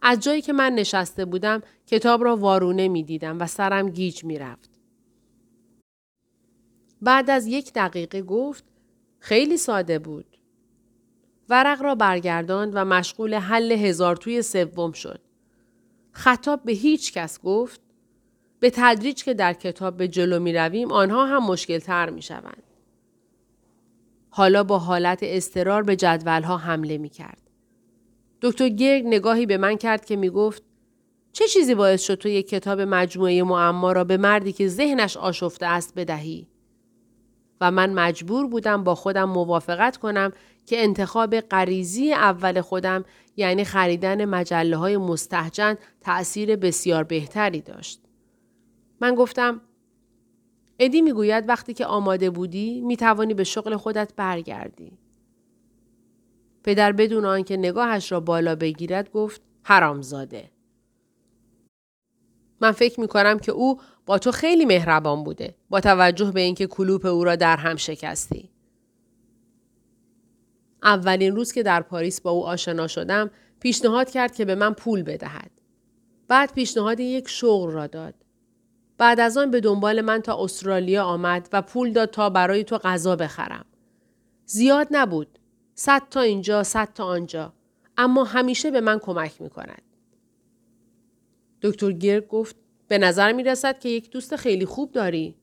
از 0.09 0.21
جایی 0.21 0.43
که 0.43 0.53
من 0.53 0.73
نشسته 0.73 1.25
بودم 1.25 1.63
کتاب 1.87 2.25
را 2.25 2.37
وارونه 2.37 2.89
می 2.89 3.03
دیدم 3.03 3.41
و 3.41 3.47
سرم 3.47 3.91
گیج 3.91 4.25
می 4.25 4.39
رفت. 4.39 4.71
بعد 7.03 7.31
از 7.31 7.47
یک 7.47 7.73
دقیقه 7.73 8.23
گفت 8.23 8.65
خیلی 9.19 9.57
ساده 9.57 9.99
بود. 9.99 10.27
ورق 11.49 11.83
را 11.83 11.95
برگرداند 11.95 12.73
و 12.75 12.85
مشغول 12.85 13.35
حل 13.35 13.73
هزار 13.73 14.17
توی 14.17 14.43
سوم 14.43 14.93
شد. 14.93 15.21
خطاب 16.13 16.63
به 16.65 16.73
هیچ 16.73 17.13
کس 17.13 17.41
گفت 17.41 17.81
به 18.61 18.71
تدریج 18.71 19.25
که 19.25 19.35
در 19.35 19.53
کتاب 19.53 19.97
به 19.97 20.09
جلو 20.09 20.41
می 20.41 20.53
رویم 20.53 20.93
آنها 20.93 21.27
هم 21.27 21.47
مشکل 21.47 21.79
تر 21.79 22.11
می 22.11 22.23
شوند. 22.23 22.63
حالا 24.31 24.65
با 24.65 24.79
حالت 24.79 25.19
استرار 25.23 25.83
به 25.83 25.97
جدولها 25.97 26.57
حمله 26.57 26.99
می 26.99 27.09
کرد. 27.09 27.46
دکتر 28.43 28.69
گرگ 28.69 29.07
نگاهی 29.07 29.47
به 29.47 29.57
من 29.57 29.77
کرد 29.77 30.05
که 30.05 30.17
می 30.17 30.31
گفت 30.31 30.63
چه 31.33 31.49
چیزی 31.49 31.75
باعث 31.75 32.03
شد 32.03 32.15
تو 32.15 32.29
یک 32.29 32.49
کتاب 32.49 32.81
مجموعه 32.81 33.43
معما 33.43 33.93
را 33.93 34.05
به 34.05 34.17
مردی 34.17 34.53
که 34.53 34.69
ذهنش 34.69 35.17
آشفته 35.17 35.67
است 35.67 35.95
بدهی؟ 35.95 36.49
و 37.61 37.71
من 37.71 37.93
مجبور 37.93 38.47
بودم 38.47 38.85
با 38.85 38.95
خودم 38.95 39.25
موافقت 39.25 39.97
کنم 39.97 40.33
که 40.67 40.83
انتخاب 40.83 41.41
غریزی 41.41 42.13
اول 42.13 42.61
خودم 42.61 43.05
یعنی 43.37 43.65
خریدن 43.65 44.25
مجله 44.25 44.77
های 44.77 44.97
مستحجن 44.97 45.77
تأثیر 46.01 46.57
بسیار 46.57 47.05
بهتری 47.05 47.61
داشت. 47.61 48.01
من 49.01 49.15
گفتم 49.15 49.61
ادی 50.79 51.01
می‌گوید 51.01 51.49
وقتی 51.49 51.75
که 51.75 51.87
آماده 51.87 52.31
بودی 52.31 52.81
می 52.81 52.97
توانی 52.97 53.35
به 53.35 53.45
شغل 53.45 53.77
خودت 53.77 54.13
برگردی. 54.17 54.99
پدر 56.67 56.93
بدون 56.93 57.25
آنکه 57.25 57.57
نگاهش 57.57 58.13
را 58.13 58.21
بالا 58.21 58.55
بگیرد 58.55 59.11
گفت 59.11 59.41
حرامزاده. 59.63 60.51
من 62.61 62.73
فکر 62.73 63.01
می 63.01 63.09
کنم 63.09 63.39
که 63.39 63.53
او 63.53 63.81
با 64.07 64.19
تو 64.19 64.33
خیلی 64.33 64.65
مهربان 64.65 65.25
بوده 65.25 65.55
با 65.71 65.81
توجه 65.81 66.31
به 66.33 66.41
اینکه 66.41 66.67
کلوپ 66.67 67.07
او 67.07 67.25
را 67.25 67.37
در 67.37 67.57
هم 67.57 67.77
شکستی. 67.77 68.51
اولین 70.83 71.37
روز 71.37 71.53
که 71.53 71.63
در 71.63 71.83
پاریس 71.83 72.21
با 72.21 72.31
او 72.31 72.47
آشنا 72.47 72.87
شدم 72.87 73.31
پیشنهاد 73.61 74.11
کرد 74.11 74.35
که 74.35 74.45
به 74.45 74.55
من 74.55 74.75
پول 74.75 75.03
بدهد. 75.03 75.51
بعد 76.29 76.53
پیشنهاد 76.53 77.01
یک 77.01 77.29
شغل 77.29 77.71
را 77.71 77.87
داد. 77.87 78.15
بعد 78.99 79.21
از 79.21 79.37
آن 79.37 79.51
به 79.51 79.61
دنبال 79.61 80.01
من 80.01 80.21
تا 80.21 80.45
استرالیا 80.45 81.05
آمد 81.05 81.49
و 81.53 81.63
پول 81.63 81.93
داد 81.93 82.11
تا 82.11 82.31
برای 82.31 82.65
تو 82.65 82.79
غذا 82.79 83.17
بخرم. 83.17 83.65
زیاد 84.47 84.89
نبود. 84.91 85.39
صد 85.79 86.03
تا 86.11 86.21
اینجا، 86.21 86.63
صد 86.63 86.93
تا 86.95 87.05
آنجا. 87.05 87.53
اما 87.97 88.25
همیشه 88.25 88.71
به 88.71 88.81
من 88.81 88.99
کمک 88.99 89.41
می 89.41 89.51
کند. 89.51 89.83
دکتر 91.63 91.93
گرگ 91.93 92.29
گفت 92.29 92.57
به 92.89 92.99
نظر 92.99 93.33
می 93.33 93.43
رسد 93.43 93.79
که 93.79 93.89
یک 93.89 94.11
دوست 94.11 94.37
خیلی 94.37 94.65
خوب 94.65 94.93
داری. 94.93 95.35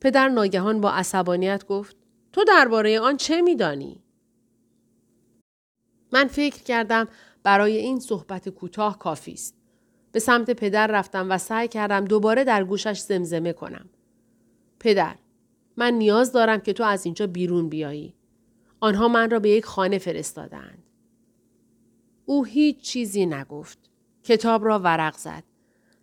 پدر 0.00 0.28
ناگهان 0.28 0.80
با 0.80 0.90
عصبانیت 0.90 1.66
گفت 1.66 1.96
تو 2.32 2.44
درباره 2.44 3.00
آن 3.00 3.16
چه 3.16 3.42
می 3.42 3.56
دانی؟ 3.56 4.02
من 6.12 6.26
فکر 6.26 6.62
کردم 6.62 7.08
برای 7.42 7.76
این 7.76 8.00
صحبت 8.00 8.48
کوتاه 8.48 8.98
کافی 8.98 9.32
است. 9.32 9.54
به 10.12 10.20
سمت 10.20 10.50
پدر 10.50 10.86
رفتم 10.86 11.30
و 11.30 11.38
سعی 11.38 11.68
کردم 11.68 12.04
دوباره 12.04 12.44
در 12.44 12.64
گوشش 12.64 12.98
زمزمه 12.98 13.52
کنم. 13.52 13.88
پدر، 14.80 15.16
من 15.76 15.94
نیاز 15.94 16.32
دارم 16.32 16.60
که 16.60 16.72
تو 16.72 16.84
از 16.84 17.04
اینجا 17.04 17.26
بیرون 17.26 17.68
بیایی. 17.68 18.14
آنها 18.80 19.08
من 19.08 19.30
را 19.30 19.38
به 19.38 19.50
یک 19.50 19.64
خانه 19.64 19.98
فرستادند. 19.98 20.82
او 22.26 22.44
هیچ 22.44 22.80
چیزی 22.80 23.26
نگفت. 23.26 23.78
کتاب 24.22 24.64
را 24.64 24.78
ورق 24.78 25.16
زد. 25.16 25.44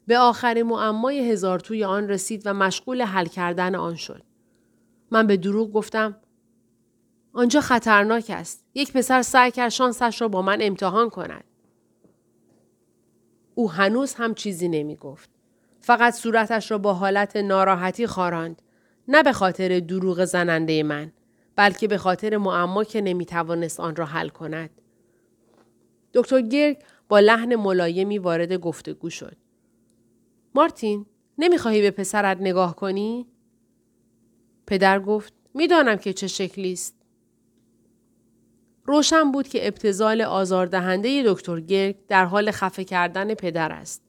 به 0.07 0.17
آخر 0.17 0.63
معمای 0.63 1.31
هزار 1.31 1.59
توی 1.59 1.83
آن 1.83 2.09
رسید 2.09 2.41
و 2.45 2.53
مشغول 2.53 3.01
حل 3.01 3.25
کردن 3.25 3.75
آن 3.75 3.95
شد. 3.95 4.23
من 5.11 5.27
به 5.27 5.37
دروغ 5.37 5.71
گفتم 5.71 6.15
آنجا 7.33 7.61
خطرناک 7.61 8.25
است. 8.29 8.65
یک 8.73 8.93
پسر 8.93 9.21
سعی 9.21 9.51
کرد 9.51 9.69
شانسش 9.69 10.21
را 10.21 10.27
با 10.27 10.41
من 10.41 10.57
امتحان 10.61 11.09
کند. 11.09 11.43
او 13.55 13.71
هنوز 13.71 14.13
هم 14.13 14.33
چیزی 14.33 14.67
نمی 14.67 14.95
گفت. 14.95 15.29
فقط 15.81 16.13
صورتش 16.13 16.71
را 16.71 16.77
با 16.77 16.93
حالت 16.93 17.35
ناراحتی 17.35 18.07
خاراند. 18.07 18.61
نه 19.07 19.23
به 19.23 19.33
خاطر 19.33 19.79
دروغ 19.79 20.25
زننده 20.25 20.83
من. 20.83 21.11
بلکه 21.57 21.87
به 21.87 21.97
خاطر 21.97 22.37
معما 22.37 22.83
که 22.83 23.01
نمی 23.01 23.25
توانست 23.25 23.79
آن 23.79 23.95
را 23.95 24.05
حل 24.05 24.29
کند. 24.29 24.69
دکتر 26.13 26.41
گرگ 26.41 26.77
با 27.09 27.19
لحن 27.19 27.55
ملایمی 27.55 28.17
وارد 28.17 28.53
گفتگو 28.53 29.09
شد. 29.09 29.37
مارتین، 30.55 31.05
نمی‌خواهی 31.37 31.81
به 31.81 31.91
پسرت 31.91 32.37
نگاه 32.41 32.75
کنی؟ 32.75 33.27
پدر 34.67 34.99
گفت 34.99 35.33
می‌دانم 35.53 35.95
که 35.95 36.13
چه 36.13 36.27
شکلی 36.27 36.73
است. 36.73 36.95
روشن 38.85 39.31
بود 39.31 39.47
که 39.47 39.67
ابتزال 39.67 40.21
آزاردهنده 40.21 41.23
دکتر 41.25 41.59
گرگ 41.59 41.95
در 42.07 42.25
حال 42.25 42.51
خفه 42.51 42.83
کردن 42.83 43.33
پدر 43.33 43.71
است. 43.71 44.03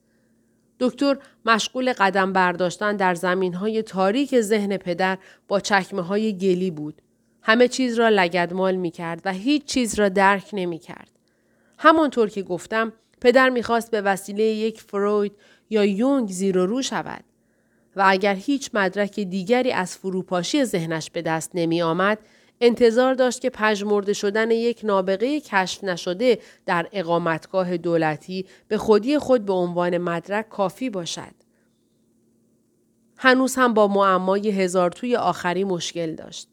دکتر 0.81 1.19
مشغول 1.45 1.93
قدم 1.93 2.33
برداشتن 2.33 2.97
در 2.97 3.15
زمین 3.15 3.55
های 3.55 3.83
تاریک 3.83 4.41
ذهن 4.41 4.77
پدر 4.77 5.19
با 5.49 5.61
چکمه 5.61 6.03
های 6.03 6.39
گلی 6.39 6.71
بود. 6.71 7.03
همه 7.49 7.69
چیز 7.69 7.99
را 7.99 8.09
لگدمال 8.09 8.75
می 8.75 8.91
کرد 8.91 9.23
و 9.25 9.33
هیچ 9.33 9.65
چیز 9.65 9.95
را 9.95 10.09
درک 10.09 10.51
نمی 10.53 10.79
کرد. 10.79 11.11
همانطور 11.79 12.29
که 12.29 12.43
گفتم 12.43 12.93
پدر 13.21 13.49
می‌خواست 13.49 13.91
به 13.91 14.01
وسیله 14.01 14.43
یک 14.43 14.81
فروید 14.81 15.33
یا 15.71 15.85
یونگ 15.85 16.29
زیر 16.29 16.59
و 16.59 16.67
رو 16.67 16.83
شود. 16.83 17.25
و 17.97 18.05
اگر 18.07 18.35
هیچ 18.35 18.71
مدرک 18.75 19.21
دیگری 19.21 19.73
از 19.73 19.97
فروپاشی 19.97 20.65
ذهنش 20.65 21.11
به 21.11 21.23
دست 21.23 21.51
نمی 21.55 21.83
آمد، 21.83 22.19
انتظار 22.61 23.15
داشت 23.15 23.41
که 23.41 23.51
پژمرده 23.51 24.13
شدن 24.13 24.51
یک 24.51 24.81
نابغه 24.85 25.41
کشف 25.41 25.85
نشده 25.85 26.39
در 26.67 26.89
اقامتگاه 26.93 27.77
دولتی 27.77 28.47
به 28.69 28.79
خودی 28.79 29.19
خود 29.19 29.45
به 29.45 29.53
عنوان 29.53 29.99
مدرک 29.99 30.49
کافی 30.49 30.91
باشد. 30.91 31.35
هنوز 33.17 33.55
هم 33.55 33.75
با 33.75 33.89
معمای 33.89 34.51
هزار 34.51 34.91
توی 34.91 35.17
آخری 35.17 35.65
مشکل 35.65 36.15
داشت. 36.15 36.49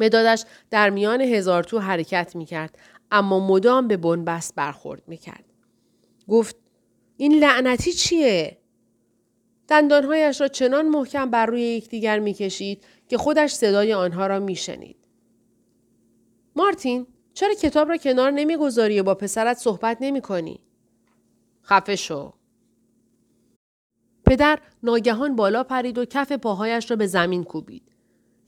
مدادش 0.00 0.44
در 0.70 0.90
میان 0.90 1.20
هزار 1.20 1.64
تو 1.64 1.78
حرکت 1.78 2.36
می 2.36 2.44
کرد 2.44 2.78
اما 3.10 3.46
مدام 3.48 3.88
به 3.88 3.96
بنبست 3.96 4.54
برخورد 4.54 5.02
می 5.06 5.16
کرد. 5.16 5.44
گفت 6.28 6.56
این 7.16 7.32
لعنتی 7.32 7.92
چیه؟ 7.92 8.58
دندانهایش 9.68 10.40
را 10.40 10.48
چنان 10.48 10.88
محکم 10.88 11.30
بر 11.30 11.46
روی 11.46 11.62
یکدیگر 11.62 12.18
می‌کشید 12.18 12.84
که 13.08 13.18
خودش 13.18 13.52
صدای 13.52 13.94
آنها 13.94 14.26
را 14.26 14.38
میشنید. 14.38 14.96
مارتین 16.56 17.06
چرا 17.34 17.54
کتاب 17.54 17.88
را 17.88 17.96
کنار 17.96 18.30
نمی‌گذاری 18.30 19.00
و 19.00 19.02
با 19.02 19.14
پسرت 19.14 19.56
صحبت 19.58 19.98
نمی 20.00 20.20
کنی؟ 20.20 20.60
خفه 21.64 21.96
شو. 21.96 22.32
پدر 24.26 24.58
ناگهان 24.82 25.36
بالا 25.36 25.64
پرید 25.64 25.98
و 25.98 26.04
کف 26.04 26.32
پاهایش 26.32 26.90
را 26.90 26.96
به 26.96 27.06
زمین 27.06 27.44
کوبید. 27.44 27.92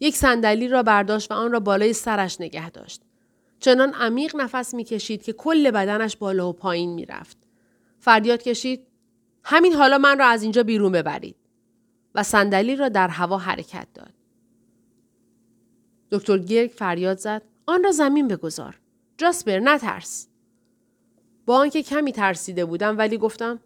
یک 0.00 0.16
صندلی 0.16 0.68
را 0.68 0.82
برداشت 0.82 1.30
و 1.30 1.34
آن 1.34 1.52
را 1.52 1.60
بالای 1.60 1.92
سرش 1.92 2.40
نگه 2.40 2.70
داشت. 2.70 3.02
چنان 3.60 3.92
عمیق 3.92 4.36
نفس 4.36 4.74
می‌کشید 4.74 5.22
که 5.22 5.32
کل 5.32 5.70
بدنش 5.70 6.16
بالا 6.16 6.48
و 6.48 6.52
پایین 6.52 6.94
می‌رفت. 6.94 7.36
فریاد 7.98 8.42
کشید 8.42 8.86
همین 9.44 9.72
حالا 9.72 9.98
من 9.98 10.18
را 10.18 10.26
از 10.26 10.42
اینجا 10.42 10.62
بیرون 10.62 10.92
ببرید 10.92 11.36
و 12.14 12.22
صندلی 12.22 12.76
را 12.76 12.88
در 12.88 13.08
هوا 13.08 13.38
حرکت 13.38 13.86
داد. 13.94 14.12
دکتر 16.10 16.38
گرگ 16.38 16.70
فریاد 16.70 17.18
زد 17.18 17.42
آن 17.66 17.84
را 17.84 17.90
زمین 17.90 18.28
بگذار. 18.28 18.80
جاسپر 19.18 19.58
نترس. 19.58 20.28
با 21.46 21.56
آنکه 21.56 21.82
کمی 21.82 22.12
ترسیده 22.12 22.64
بودم 22.64 22.98
ولی 22.98 23.18
گفتم 23.18 23.60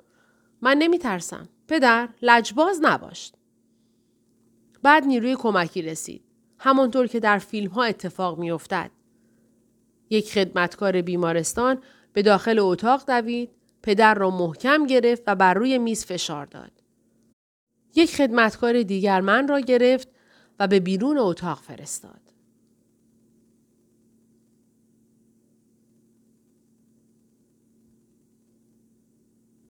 من 0.61 0.77
نمی 0.79 0.99
ترسم. 0.99 1.49
پدر 1.68 2.09
لجباز 2.23 2.79
نباش. 2.83 3.33
بعد 4.85 5.05
نیروی 5.05 5.37
کمکی 5.37 5.83
رسید. 5.83 6.23
همانطور 6.59 7.07
که 7.07 7.20
در 7.20 7.38
فیلم 7.38 7.70
ها 7.70 7.85
اتفاق 7.85 8.38
می 8.38 8.51
افتد. 8.51 8.90
یک 10.11 10.33
خدمتکار 10.33 11.03
بیمارستان 11.03 11.83
به 12.12 12.23
داخل 12.23 12.59
اتاق 12.59 13.07
دوید، 13.07 13.51
پدر 13.83 14.14
را 14.14 14.31
محکم 14.31 14.87
گرفت 14.87 15.23
و 15.27 15.35
بر 15.35 15.55
روی 15.55 15.79
میز 15.79 16.05
فشار 16.05 16.47
داد. 16.47 16.70
یک 17.94 18.16
خدمتکار 18.16 18.83
دیگر 18.83 19.20
من 19.20 19.49
را 19.49 19.61
گرفت 19.61 20.09
و 20.59 20.66
به 20.66 20.81
بیرون 20.81 21.18
اتاق 21.18 21.59
فرستاد. 21.59 22.23